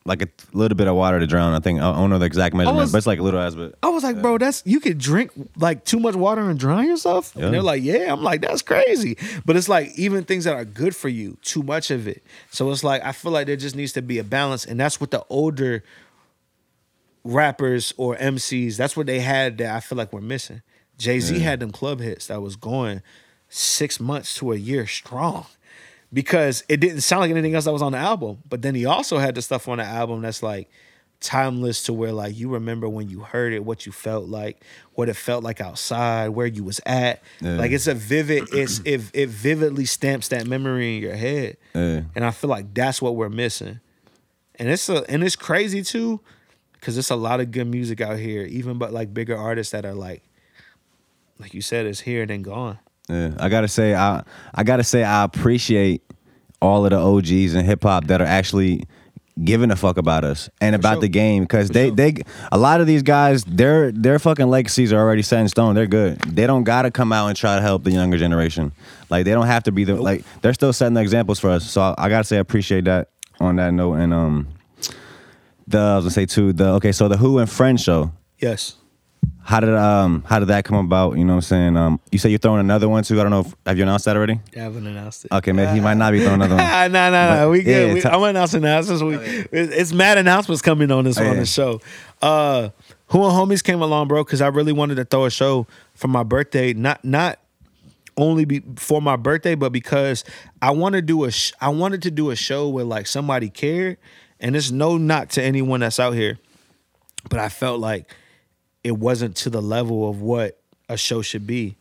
[0.10, 1.54] like a little bit of water to drown.
[1.54, 3.56] I think I don't know the exact measurement, was- but it's like a little ass
[3.56, 6.86] But I was like, bro, that's you could drink like too much water and drown
[6.88, 7.32] yourself.
[7.36, 7.46] Yeah.
[7.46, 8.12] And they're like, yeah.
[8.12, 9.18] I'm like, that's crazy.
[9.46, 12.24] But it's like even things that are good for you, too much of it.
[12.52, 15.00] So it's like I feel like there just needs to be a balance, and that's
[15.00, 15.84] what the older
[17.24, 20.62] rappers or MCs, that's what they had that I feel like we're missing.
[20.98, 23.02] Jay Z had them club hits that was going
[23.48, 25.46] six months to a year strong
[26.12, 28.40] because it didn't sound like anything else that was on the album.
[28.48, 30.70] But then he also had the stuff on the album that's like
[31.20, 35.10] timeless to where like you remember when you heard it, what you felt like, what
[35.10, 37.22] it felt like outside, where you was at.
[37.42, 37.58] Yeah.
[37.58, 41.58] Like it's a vivid, it's it it vividly stamps that memory in your head.
[41.76, 42.02] Yeah.
[42.16, 43.80] And I feel like that's what we're missing.
[44.56, 46.22] And it's a and it's crazy too,
[46.74, 49.86] because it's a lot of good music out here, even but like bigger artists that
[49.86, 50.24] are like
[51.38, 52.80] like you said, it's here and then gone.
[53.10, 56.04] Yeah, I gotta say, I I gotta say, I appreciate
[56.62, 58.84] all of the OGs in hip hop that are actually
[59.44, 61.02] giving a fuck about us and about sure.
[61.02, 61.96] the game because they sure.
[61.96, 62.16] they
[62.52, 65.76] a lot of these guys their their fucking legacies are already set in stone.
[65.76, 66.20] They're good.
[66.22, 68.72] They don't gotta come out and try to help the younger generation.
[69.10, 71.70] Like they don't have to be the like they're still setting the examples for us.
[71.70, 73.94] So I, I gotta say, I appreciate that on that note.
[73.96, 74.48] And um,
[75.68, 78.12] the I was gonna say too the okay, so the Who and Friends show.
[78.40, 78.76] Yes.
[79.42, 81.18] How did um how did that come about?
[81.18, 81.78] You know what I'm saying?
[81.78, 83.20] Um, you say you're throwing another one too.
[83.20, 83.40] I don't know.
[83.40, 84.40] If, have you announced that already?
[84.56, 85.32] I haven't announced it.
[85.32, 86.64] Okay, maybe he might not be throwing another one.
[86.64, 87.46] Ah, no, no, no.
[87.46, 87.88] But, We good.
[87.88, 89.02] yeah, we, t- I'm announcing announcements.
[89.02, 89.16] We,
[89.52, 91.40] it's, mad announcements coming on this Oh, on yeah.
[91.40, 91.82] the show.
[92.22, 92.70] Uh,
[93.08, 94.24] who and homies came along, bro?
[94.24, 95.66] Because I really wanted to throw a show
[95.96, 96.74] for my birthday.
[96.74, 97.40] Not not
[98.18, 100.24] only be, for my birthday, but because
[100.62, 101.32] I want to do a.
[101.32, 103.98] Sh- I wanted to do a show where like somebody cared,
[104.40, 106.38] and it's no knock to anyone that's out here,
[107.32, 108.14] but I felt like
[108.84, 111.78] it wasn't to the level of what a show should be.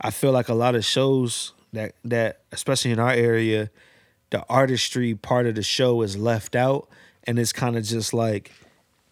[0.00, 3.70] I feel like a lot of shows that that especially in our area,
[4.30, 6.88] the artistry part of the show is left out
[7.24, 8.52] and it's kind of just like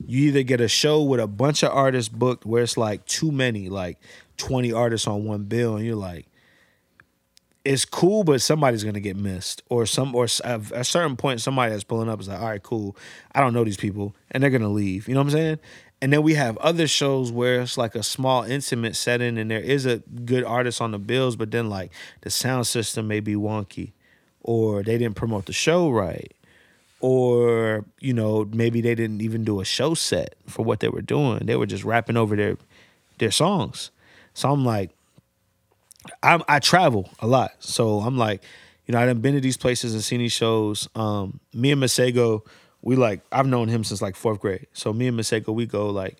[0.04, 3.30] you either get a show with a bunch of artists booked where it's like too
[3.32, 3.98] many, like
[4.36, 6.26] 20 artists on one bill and you're like
[7.64, 11.70] it's cool, but somebody's gonna get missed, or some, or at a certain point, somebody
[11.70, 12.96] that's pulling up is like, all right, cool,
[13.34, 15.08] I don't know these people, and they're gonna leave.
[15.08, 15.58] You know what I'm saying?
[16.02, 19.60] And then we have other shows where it's like a small, intimate setting, and there
[19.60, 21.92] is a good artist on the bills, but then like
[22.22, 23.92] the sound system may be wonky,
[24.42, 26.34] or they didn't promote the show right,
[26.98, 31.02] or you know maybe they didn't even do a show set for what they were
[31.02, 31.46] doing.
[31.46, 32.56] They were just rapping over their
[33.18, 33.92] their songs.
[34.34, 34.90] So I'm like,
[36.20, 38.42] I'm, I travel a lot, so I'm like,
[38.86, 40.88] you know, I done been to these places and seen these shows.
[40.96, 42.44] Um, me and Masego,
[42.82, 44.66] we like, I've known him since like fourth grade.
[44.72, 46.18] So me and Masego, we go like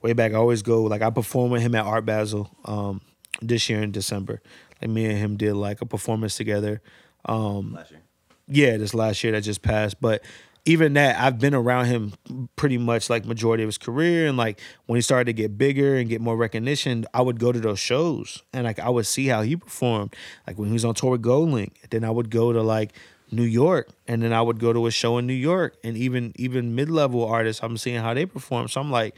[0.00, 0.32] way back.
[0.32, 3.00] I always go like I performed with him at Art Basel um,
[3.42, 4.40] this year in December.
[4.80, 6.80] Like me and him did like a performance together.
[7.26, 7.78] Um,
[8.46, 10.00] yeah, this last year that just passed.
[10.00, 10.22] But
[10.66, 12.12] even that, I've been around him
[12.56, 14.26] pretty much like majority of his career.
[14.26, 17.52] And like when he started to get bigger and get more recognition, I would go
[17.52, 20.14] to those shows and like I would see how he performed.
[20.46, 22.92] Like when he was on tour with Goldlink, then I would go to like
[23.30, 25.76] New York and then I would go to a show in New York.
[25.82, 28.68] And even even mid level artists, I'm seeing how they perform.
[28.68, 29.14] So I'm like,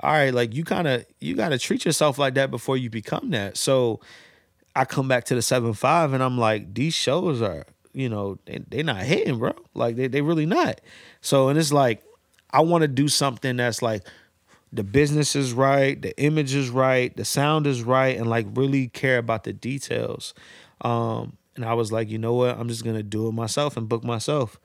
[0.00, 3.30] all right, like you kind of you gotta treat yourself like that before you become
[3.30, 3.56] that.
[3.56, 4.00] So
[4.74, 8.38] I come back to the seven five and I'm like, these shows are you know,
[8.44, 9.52] they they not hitting, bro.
[9.74, 10.80] Like they they really not.
[11.22, 12.02] So and it's like
[12.50, 14.02] I want to do something that's like
[14.72, 18.88] the business is right, the image is right, the sound is right, and like really
[18.88, 20.34] care about the details.
[20.82, 22.58] Um, and I was like, you know what?
[22.58, 24.60] I'm just gonna do it myself and book myself.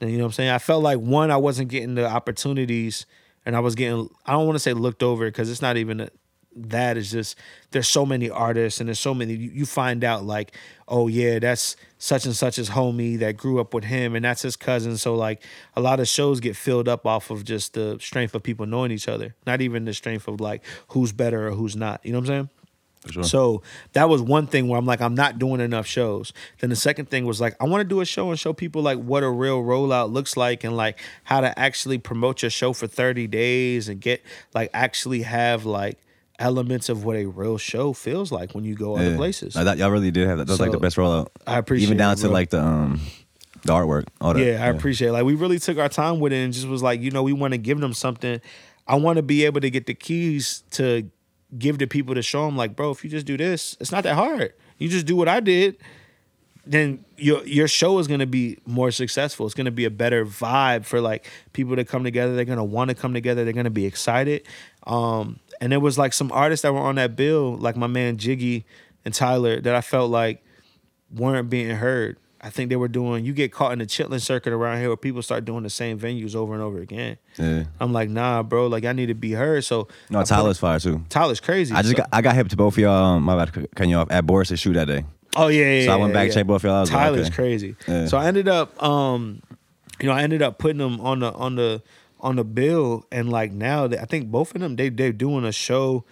[0.00, 0.50] And you know what I'm saying?
[0.50, 3.06] I felt like one, I wasn't getting the opportunities,
[3.44, 6.00] and I was getting I don't want to say looked over because it's not even
[6.00, 6.10] a,
[6.56, 6.96] that.
[6.96, 7.36] It's just
[7.70, 9.34] there's so many artists and there's so many.
[9.34, 10.56] You, you find out like,
[10.88, 14.56] oh yeah, that's such and such's homie that grew up with him, and that's his
[14.56, 14.96] cousin.
[14.96, 15.42] So like
[15.76, 18.90] a lot of shows get filled up off of just the strength of people knowing
[18.90, 22.00] each other, not even the strength of like who's better or who's not.
[22.04, 22.50] You know what I'm saying?
[23.08, 23.22] Sure.
[23.22, 23.62] So
[23.94, 26.34] that was one thing where I'm like, I'm not doing enough shows.
[26.58, 28.82] Then the second thing was like, I want to do a show and show people
[28.82, 32.74] like what a real rollout looks like and like how to actually promote your show
[32.74, 34.22] for 30 days and get
[34.54, 35.98] like actually have like
[36.38, 39.56] elements of what a real show feels like when you go other places.
[39.56, 40.46] I thought y'all really did have that.
[40.46, 41.28] That was like the best rollout.
[41.46, 42.32] I appreciate even down it, to bro.
[42.32, 43.00] like the um
[43.62, 44.08] the artwork.
[44.20, 44.44] All that.
[44.44, 45.12] Yeah, I appreciate it.
[45.12, 47.32] Like we really took our time with it and just was like, you know, we
[47.32, 48.40] want to give them something.
[48.86, 51.10] I want to be able to get the keys to
[51.58, 54.04] give to people to show them, like, bro, if you just do this, it's not
[54.04, 54.52] that hard.
[54.78, 55.76] You just do what I did,
[56.66, 59.46] then your your show is gonna be more successful.
[59.46, 62.34] It's gonna be a better vibe for like people to come together.
[62.36, 63.44] They're gonna want to come together.
[63.44, 64.46] They're gonna be excited.
[64.86, 68.16] Um, and there was like some artists that were on that bill, like my man
[68.16, 68.64] Jiggy
[69.04, 70.44] and Tyler, that I felt like
[71.14, 72.18] weren't being heard.
[72.42, 73.24] I think they were doing.
[73.24, 75.98] You get caught in the chitlin circuit around here where people start doing the same
[75.98, 77.18] venues over and over again.
[77.38, 77.64] Yeah.
[77.78, 78.66] I'm like, nah, bro.
[78.66, 79.62] Like I need to be heard.
[79.64, 81.04] So No, I put- Tyler's fire too.
[81.10, 81.74] Tyler's crazy.
[81.74, 82.92] I just So- got I got hip to both of y'all.
[83.16, 85.04] Um, my bad, cutting you off at Boris's shoot that day.
[85.36, 85.86] Oh yeah, yeah.
[85.86, 86.34] So I went yeah, back yeah.
[86.34, 86.76] checked both of y'all.
[86.76, 87.34] I was like, Tyler's okay.
[87.34, 87.76] crazy.
[87.86, 88.06] Yeah.
[88.06, 89.42] So I ended up, um,
[90.00, 91.82] you know, I ended up putting them on the on the
[92.20, 95.52] on the bill, and like now, I think both of them they they're doing a
[95.52, 96.04] show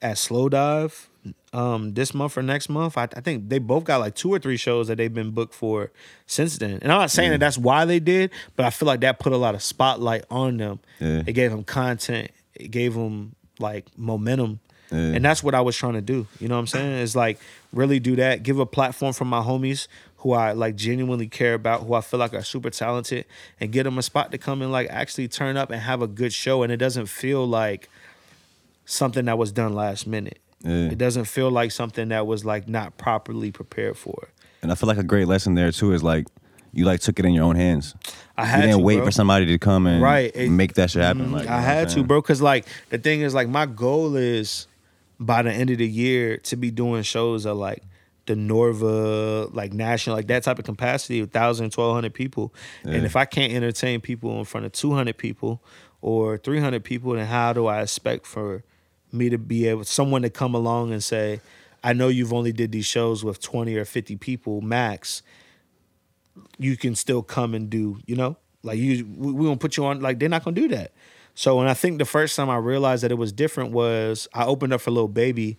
[0.00, 1.09] at Slow Dive,
[1.52, 2.96] um, this month or next month.
[2.96, 5.54] I, I think they both got like two or three shows that they've been booked
[5.54, 5.90] for
[6.26, 6.78] since then.
[6.82, 9.32] And I'm not saying that that's why they did, but I feel like that put
[9.32, 10.80] a lot of spotlight on them.
[11.00, 11.22] Yeah.
[11.26, 12.30] It gave them content.
[12.54, 14.60] It gave them like momentum.
[14.90, 14.98] Yeah.
[14.98, 16.26] And that's what I was trying to do.
[16.40, 16.92] You know what I'm saying?
[16.92, 17.38] Is like
[17.72, 19.86] really do that, give a platform for my homies
[20.18, 23.24] who I like genuinely care about, who I feel like are super talented,
[23.58, 26.06] and get them a spot to come and like actually turn up and have a
[26.06, 26.62] good show.
[26.62, 27.88] And it doesn't feel like
[28.84, 30.38] something that was done last minute.
[30.62, 30.90] Yeah.
[30.90, 34.28] It doesn't feel like something that was like not properly prepared for.
[34.62, 36.26] And I feel like a great lesson there too is like
[36.72, 37.94] you like took it in your own hands.
[38.36, 39.06] I You had didn't to, wait bro.
[39.06, 40.30] for somebody to come and Right.
[40.34, 41.28] It- make that shit happen.
[41.28, 41.32] Mhm.
[41.32, 42.20] Like, I had to, bro.
[42.22, 44.66] Cause like the thing is, like my goal is
[45.18, 47.82] by the end of the year to be doing shows at like
[48.26, 52.52] the Norva, like national, like that type of capacity, 1,000, 1,200 people.
[52.84, 55.62] And if I can't entertain people in front of 200 people
[56.00, 58.62] or 300 people, then how do I expect for
[59.12, 61.40] me to be able, someone to come along and say,
[61.82, 65.22] I know you've only did these shows with 20 or 50 people max
[66.58, 69.86] you can still come and do, you know, like you, we, we gonna put you
[69.86, 70.92] on, like they're not gonna do that.
[71.34, 74.44] So, and I think the first time I realized that it was different was I
[74.44, 75.58] opened up for Lil Baby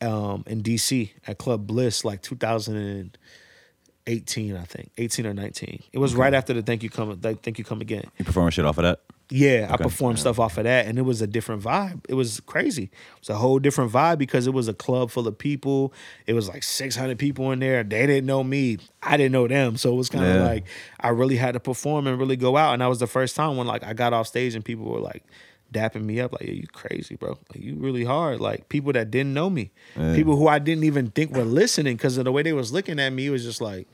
[0.00, 5.82] um, in DC at Club Bliss, like 2018, I think, 18 or 19.
[5.92, 8.10] It was right after the Thank You Come, Thank You Come Again.
[8.18, 9.00] You performing shit off of that?
[9.32, 10.22] Yeah, I Okay, performed yeah.
[10.22, 12.00] stuff off of that, and it was a different vibe.
[12.08, 12.84] It was crazy.
[12.84, 15.92] It was a whole different vibe because it was a club full of people.
[16.26, 17.84] It was like 600 people in there.
[17.84, 18.78] They didn't know me.
[19.02, 19.76] I didn't know them.
[19.76, 20.44] So it was kind of Yeah.
[20.44, 20.64] like
[20.98, 22.72] I really had to perform and really go out.
[22.72, 24.98] And that was the first time when like I got off stage and people were
[25.00, 25.22] like
[25.72, 27.38] dapping me up, like, "Yeah, you crazy, bro.
[27.54, 30.16] Like you really hard." Like people that didn't know me, Yeah.
[30.16, 32.98] people who I didn't even think were listening because of the way they was looking
[32.98, 33.26] at me.
[33.26, 33.86] It was just like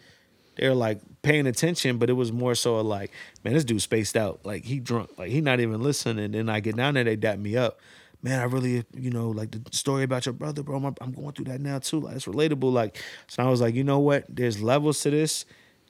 [0.56, 3.12] they were like paying attention, but it was more so like,
[3.44, 4.40] man, this dude spaced out.
[4.44, 5.10] Like he drunk.
[5.18, 6.24] Like he not even listening.
[6.24, 7.80] And then I get down there, they dap me up.
[8.22, 10.76] Man, I really, you know, like the story about your brother, bro.
[10.76, 12.00] I'm, I'm going through that now too.
[12.00, 12.72] Like it's relatable.
[12.72, 14.24] Like so, I was like, you know what?
[14.28, 15.44] There's levels to this,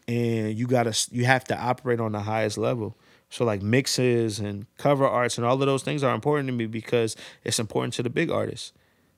[0.09, 2.97] and you gotta, you have to operate on the highest level.
[3.31, 6.67] So like mixes and cover arts and all of those things are important to me
[6.67, 8.73] because it's important to the big artists.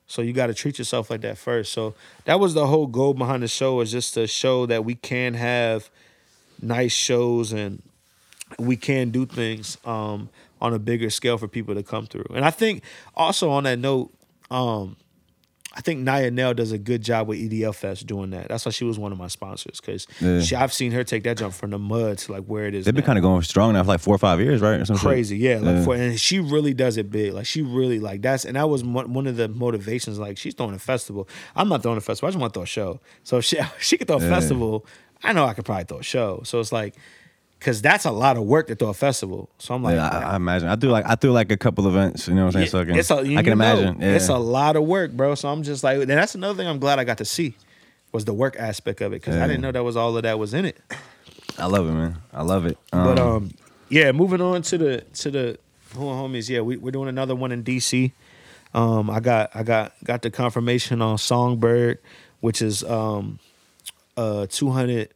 [0.09, 1.71] So you got to treat yourself like that first.
[1.71, 1.93] So
[2.25, 5.35] that was the whole goal behind the show is just to show that we can
[5.35, 5.91] have
[6.59, 7.83] nice shows and
[8.57, 10.29] we can do things um,
[10.59, 12.25] on a bigger scale for people to come through.
[12.33, 12.81] And I think
[13.15, 14.11] also on that note,
[14.49, 14.95] um,
[15.71, 18.47] I think Naya Nell does a good job with EDL Fest doing that.
[18.49, 20.63] That's why she was one of my sponsors because Yeah.
[20.63, 22.85] I've seen her take that jump from the mud to like where it is.
[22.85, 24.79] They've been kind of going strong now for like four or five years, right?
[24.81, 25.05] Or some shit.
[25.07, 25.83] crazy yeah like Yeah.
[25.83, 28.83] for and she really does it big like she really like that's and that was
[28.83, 32.31] one of the motivations like she's throwing a festival i'm not throwing a festival i
[32.31, 34.29] just want to throw a show so if she, she could throw a Yeah.
[34.29, 34.85] festival
[35.23, 36.95] i know i could probably throw a show so it's like
[37.59, 40.33] because that's a lot of work to throw a festival so i'm like Yeah, I,
[40.33, 40.69] I imagine.
[40.69, 42.27] I do like I do like a couple events.
[42.27, 42.69] You know what I'm saying?
[42.69, 43.99] so I can, it's a, I can imagine.
[44.01, 44.13] Yeah.
[44.15, 45.35] It's a lot of work, bro.
[45.35, 47.55] So I'm just like, and that's another thing I'm glad I got to see.
[48.11, 49.43] was the work aspect of it because Yeah.
[49.43, 50.77] I didn't know that was all of that was in it.
[51.57, 52.15] I love it, man.
[52.33, 52.77] I love it.
[52.91, 53.51] But um,
[53.89, 55.59] yeah, moving on to the to the
[55.95, 56.47] who are homies.
[56.49, 58.11] Yeah, we, we're doing another one in DC.
[58.73, 61.99] Um, I got I got got the confirmation on Songbird,
[62.39, 63.39] which is um
[64.15, 65.09] a 200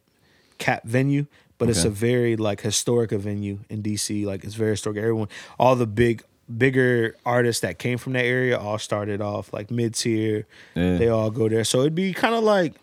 [0.58, 1.26] cap venue,
[1.66, 4.24] but it's a very like historic venue in DC.
[4.24, 4.98] Like it's very historic.
[4.98, 6.22] Everyone, all the big
[6.58, 10.46] bigger artists that came from that area all started off like mid tier.
[10.74, 10.98] Yeah.
[10.98, 12.74] They all go there, so it'd be kind of like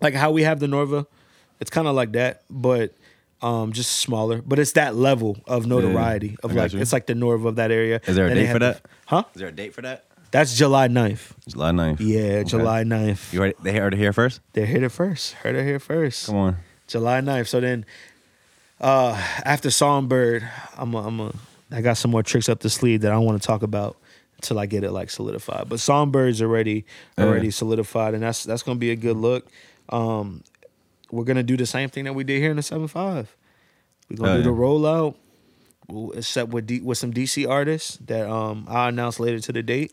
[0.00, 1.06] like how we have the Norva.
[1.60, 2.92] It's kind of like that, but
[3.40, 4.42] um, just smaller.
[4.42, 6.80] But it's that level of notoriety of I like you.
[6.80, 8.00] it's like the Norva of that area.
[8.06, 8.82] Is there a Then date for that?
[8.82, 9.24] the- huh?
[9.34, 10.04] Is there a date for that?
[10.32, 11.32] That's July 9th.
[11.46, 11.98] July 9th.
[12.00, 12.44] Yeah, Okay.
[12.48, 13.34] July 9th.
[13.34, 14.40] You heard, they heard it here first?
[14.54, 15.34] They heard it first.
[15.34, 16.24] Heard it here first.
[16.26, 16.56] Come on.
[16.86, 17.48] July 9th.
[17.48, 17.84] So then
[18.80, 19.12] uh
[19.44, 21.32] after Songbird, I'm a, I'm a
[21.70, 23.96] I got some more tricks up the sleeve that I want to talk about
[24.36, 25.68] until I get it like solidified.
[25.68, 26.84] But Songbird's already
[27.16, 27.24] Yeah.
[27.24, 29.46] already solidified and that's that's gonna be a good look.
[29.88, 30.42] Um
[31.10, 33.26] we're gonna do the same thing that we did here in the 7-5.
[34.10, 35.14] We're gonna Oh, do the rollout.
[36.14, 39.92] Except with D, with some DC artists that um I announce later to the date.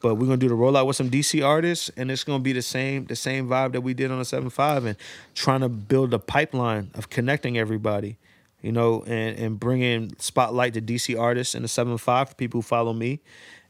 [0.00, 2.62] But we're gonna do the rollout with some DC artists, and it's gonna be the
[2.62, 4.96] same the same vibe that we did on the seven five, and
[5.34, 8.16] trying to build a pipeline of connecting everybody,
[8.62, 12.58] you know, and and bringing spotlight to DC artists in the seven five for people
[12.58, 13.20] who follow me,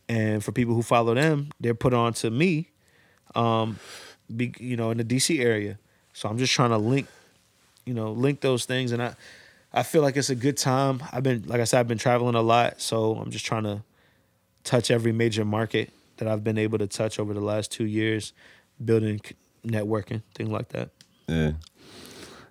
[0.09, 2.71] and for people who follow them, they're put on to me,
[3.37, 3.79] um,
[4.35, 5.79] be, you know, in the DC area.
[6.13, 7.07] So I'm just trying to link,
[7.85, 9.15] you know, link those things, and I
[9.73, 11.05] I feel like it's a good time.
[11.13, 13.83] I've been like I said, I've been traveling a lot, so I'm just trying to
[14.65, 18.33] touch every major market that I've been able to touch over the last two years,
[18.85, 19.21] building
[19.65, 20.91] networking, thing like that.
[21.29, 21.53] Yeah.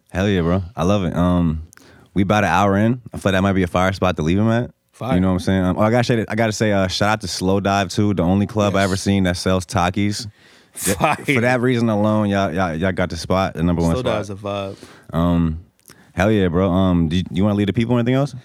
[0.10, 0.64] Hell yeah, bro.
[0.76, 1.16] I love it.
[1.16, 1.68] Um,
[2.14, 3.02] we about an hour in.
[3.14, 4.72] I feel like that might be a fire spot to leave him at.
[4.92, 5.16] Fire.
[5.16, 5.64] You know what I'm saying?
[5.64, 8.14] Um, oh, I gotta say, I gotta say, uh, shout out to Slow Dive too,
[8.14, 10.30] the only club I ever seen that sells Takis.
[10.72, 11.16] Fire.
[11.18, 14.16] For that reason alone, y'all, y'all, y'all got the spot, the number one Slow spot.
[14.16, 14.78] Dive's a vibe.
[15.14, 15.66] Um,
[16.14, 16.70] hell yeah, bro.
[16.70, 18.36] Um, do you, you want to lead the people or anything else?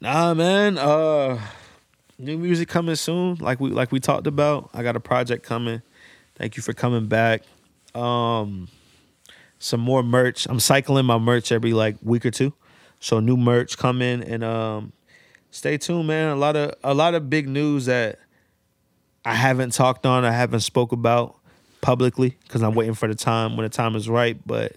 [0.00, 0.78] Nah, man.
[0.78, 1.40] Uh,
[2.18, 3.36] new music coming soon.
[3.36, 4.70] Like we like we talked about.
[4.74, 5.82] I got a project coming.
[6.34, 7.42] Thank you for coming back.
[7.94, 8.68] Um,
[9.58, 10.46] some more merch.
[10.48, 12.52] I'm cycling my merch every like week or two.
[13.00, 14.92] So new merch coming and um,
[15.50, 16.30] stay tuned, man.
[16.30, 18.18] A lot of a lot of big news that
[19.24, 20.24] I haven't talked on.
[20.24, 21.36] I haven't spoke about
[21.80, 24.36] publicly because I'm waiting for the time when the time is right.
[24.44, 24.76] But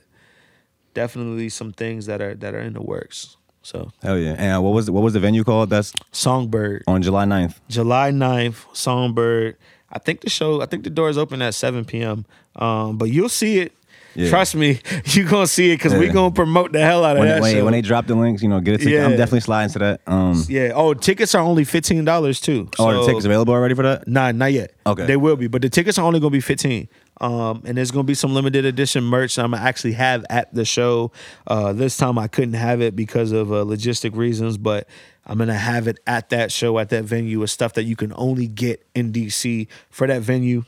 [0.93, 3.37] definitely some things that are that are in the works.
[3.63, 4.35] So Hell yeah.
[4.37, 5.69] And uh, what was what was the venue called?
[5.69, 6.83] That's Songbird.
[6.87, 7.55] on July 9th.
[7.69, 9.57] July 9th, Songbird.
[9.91, 12.25] I think the show, I think the doors open at 7 p.m.
[12.55, 13.73] Um, but you'll see it.
[14.13, 14.29] Yeah.
[14.29, 16.11] Trust me, you gonna see it because we Yeah.
[16.13, 17.63] gonna promote the hell out of When, that when, show.
[17.63, 18.77] when they drop the links, you know, get it.
[18.79, 19.03] ticket.
[19.05, 20.01] I'm definitely sliding to that.
[20.05, 20.71] Um, yeah.
[20.75, 22.69] Oh, tickets are only fifteen dollars too.
[22.77, 24.07] oh, are the tickets available already for that?
[24.09, 24.73] Nah, not yet.
[24.85, 25.05] Okay.
[25.05, 26.89] They will be, but the tickets are only gonna be fifteen.
[27.21, 30.53] Um, and there's gonna be some limited edition merch that I'm gonna actually have at
[30.53, 31.11] the show.
[31.47, 34.89] Uh, this time I couldn't have it because of uh, logistic reasons, but
[35.25, 38.11] I'm gonna have it at that show at that venue with stuff that you can
[38.15, 40.63] only get in DC for that venue.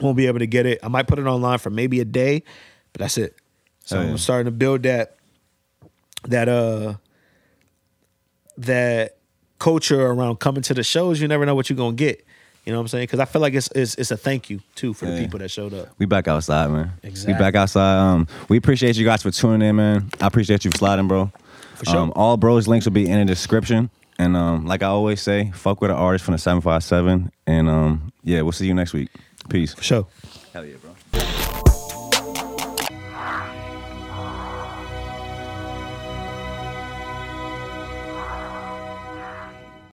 [0.00, 0.78] Won't be able to get it.
[0.82, 2.42] I might put it online for maybe a day,
[2.92, 3.36] but that's it.
[3.84, 4.10] So Oh, yeah.
[4.10, 5.16] I'm starting to build that
[6.24, 6.94] that uh
[8.58, 9.16] that
[9.58, 11.20] culture around coming to the shows.
[11.20, 12.25] You never know what you're gonna get.
[12.66, 13.04] You know what I'm saying?
[13.04, 15.50] Because I feel like it's, it's it's a thank you too for the people that
[15.52, 15.88] showed up.
[15.98, 16.90] We back outside, man.
[17.04, 17.34] Exactly.
[17.34, 17.96] We back outside.
[17.96, 20.10] Um, we appreciate you guys for tuning in, man.
[20.20, 21.30] I appreciate you for sliding, bro.
[21.76, 21.96] For sure.
[21.96, 23.88] Um, all bros links will be in the description.
[24.18, 27.30] And um, like I always say, fuck with an artist from the 757.
[27.46, 29.10] And um, yeah, we'll see you next week.
[29.48, 29.74] Peace.
[29.74, 30.06] For sure.
[30.52, 31.55] Hell yeah, bro.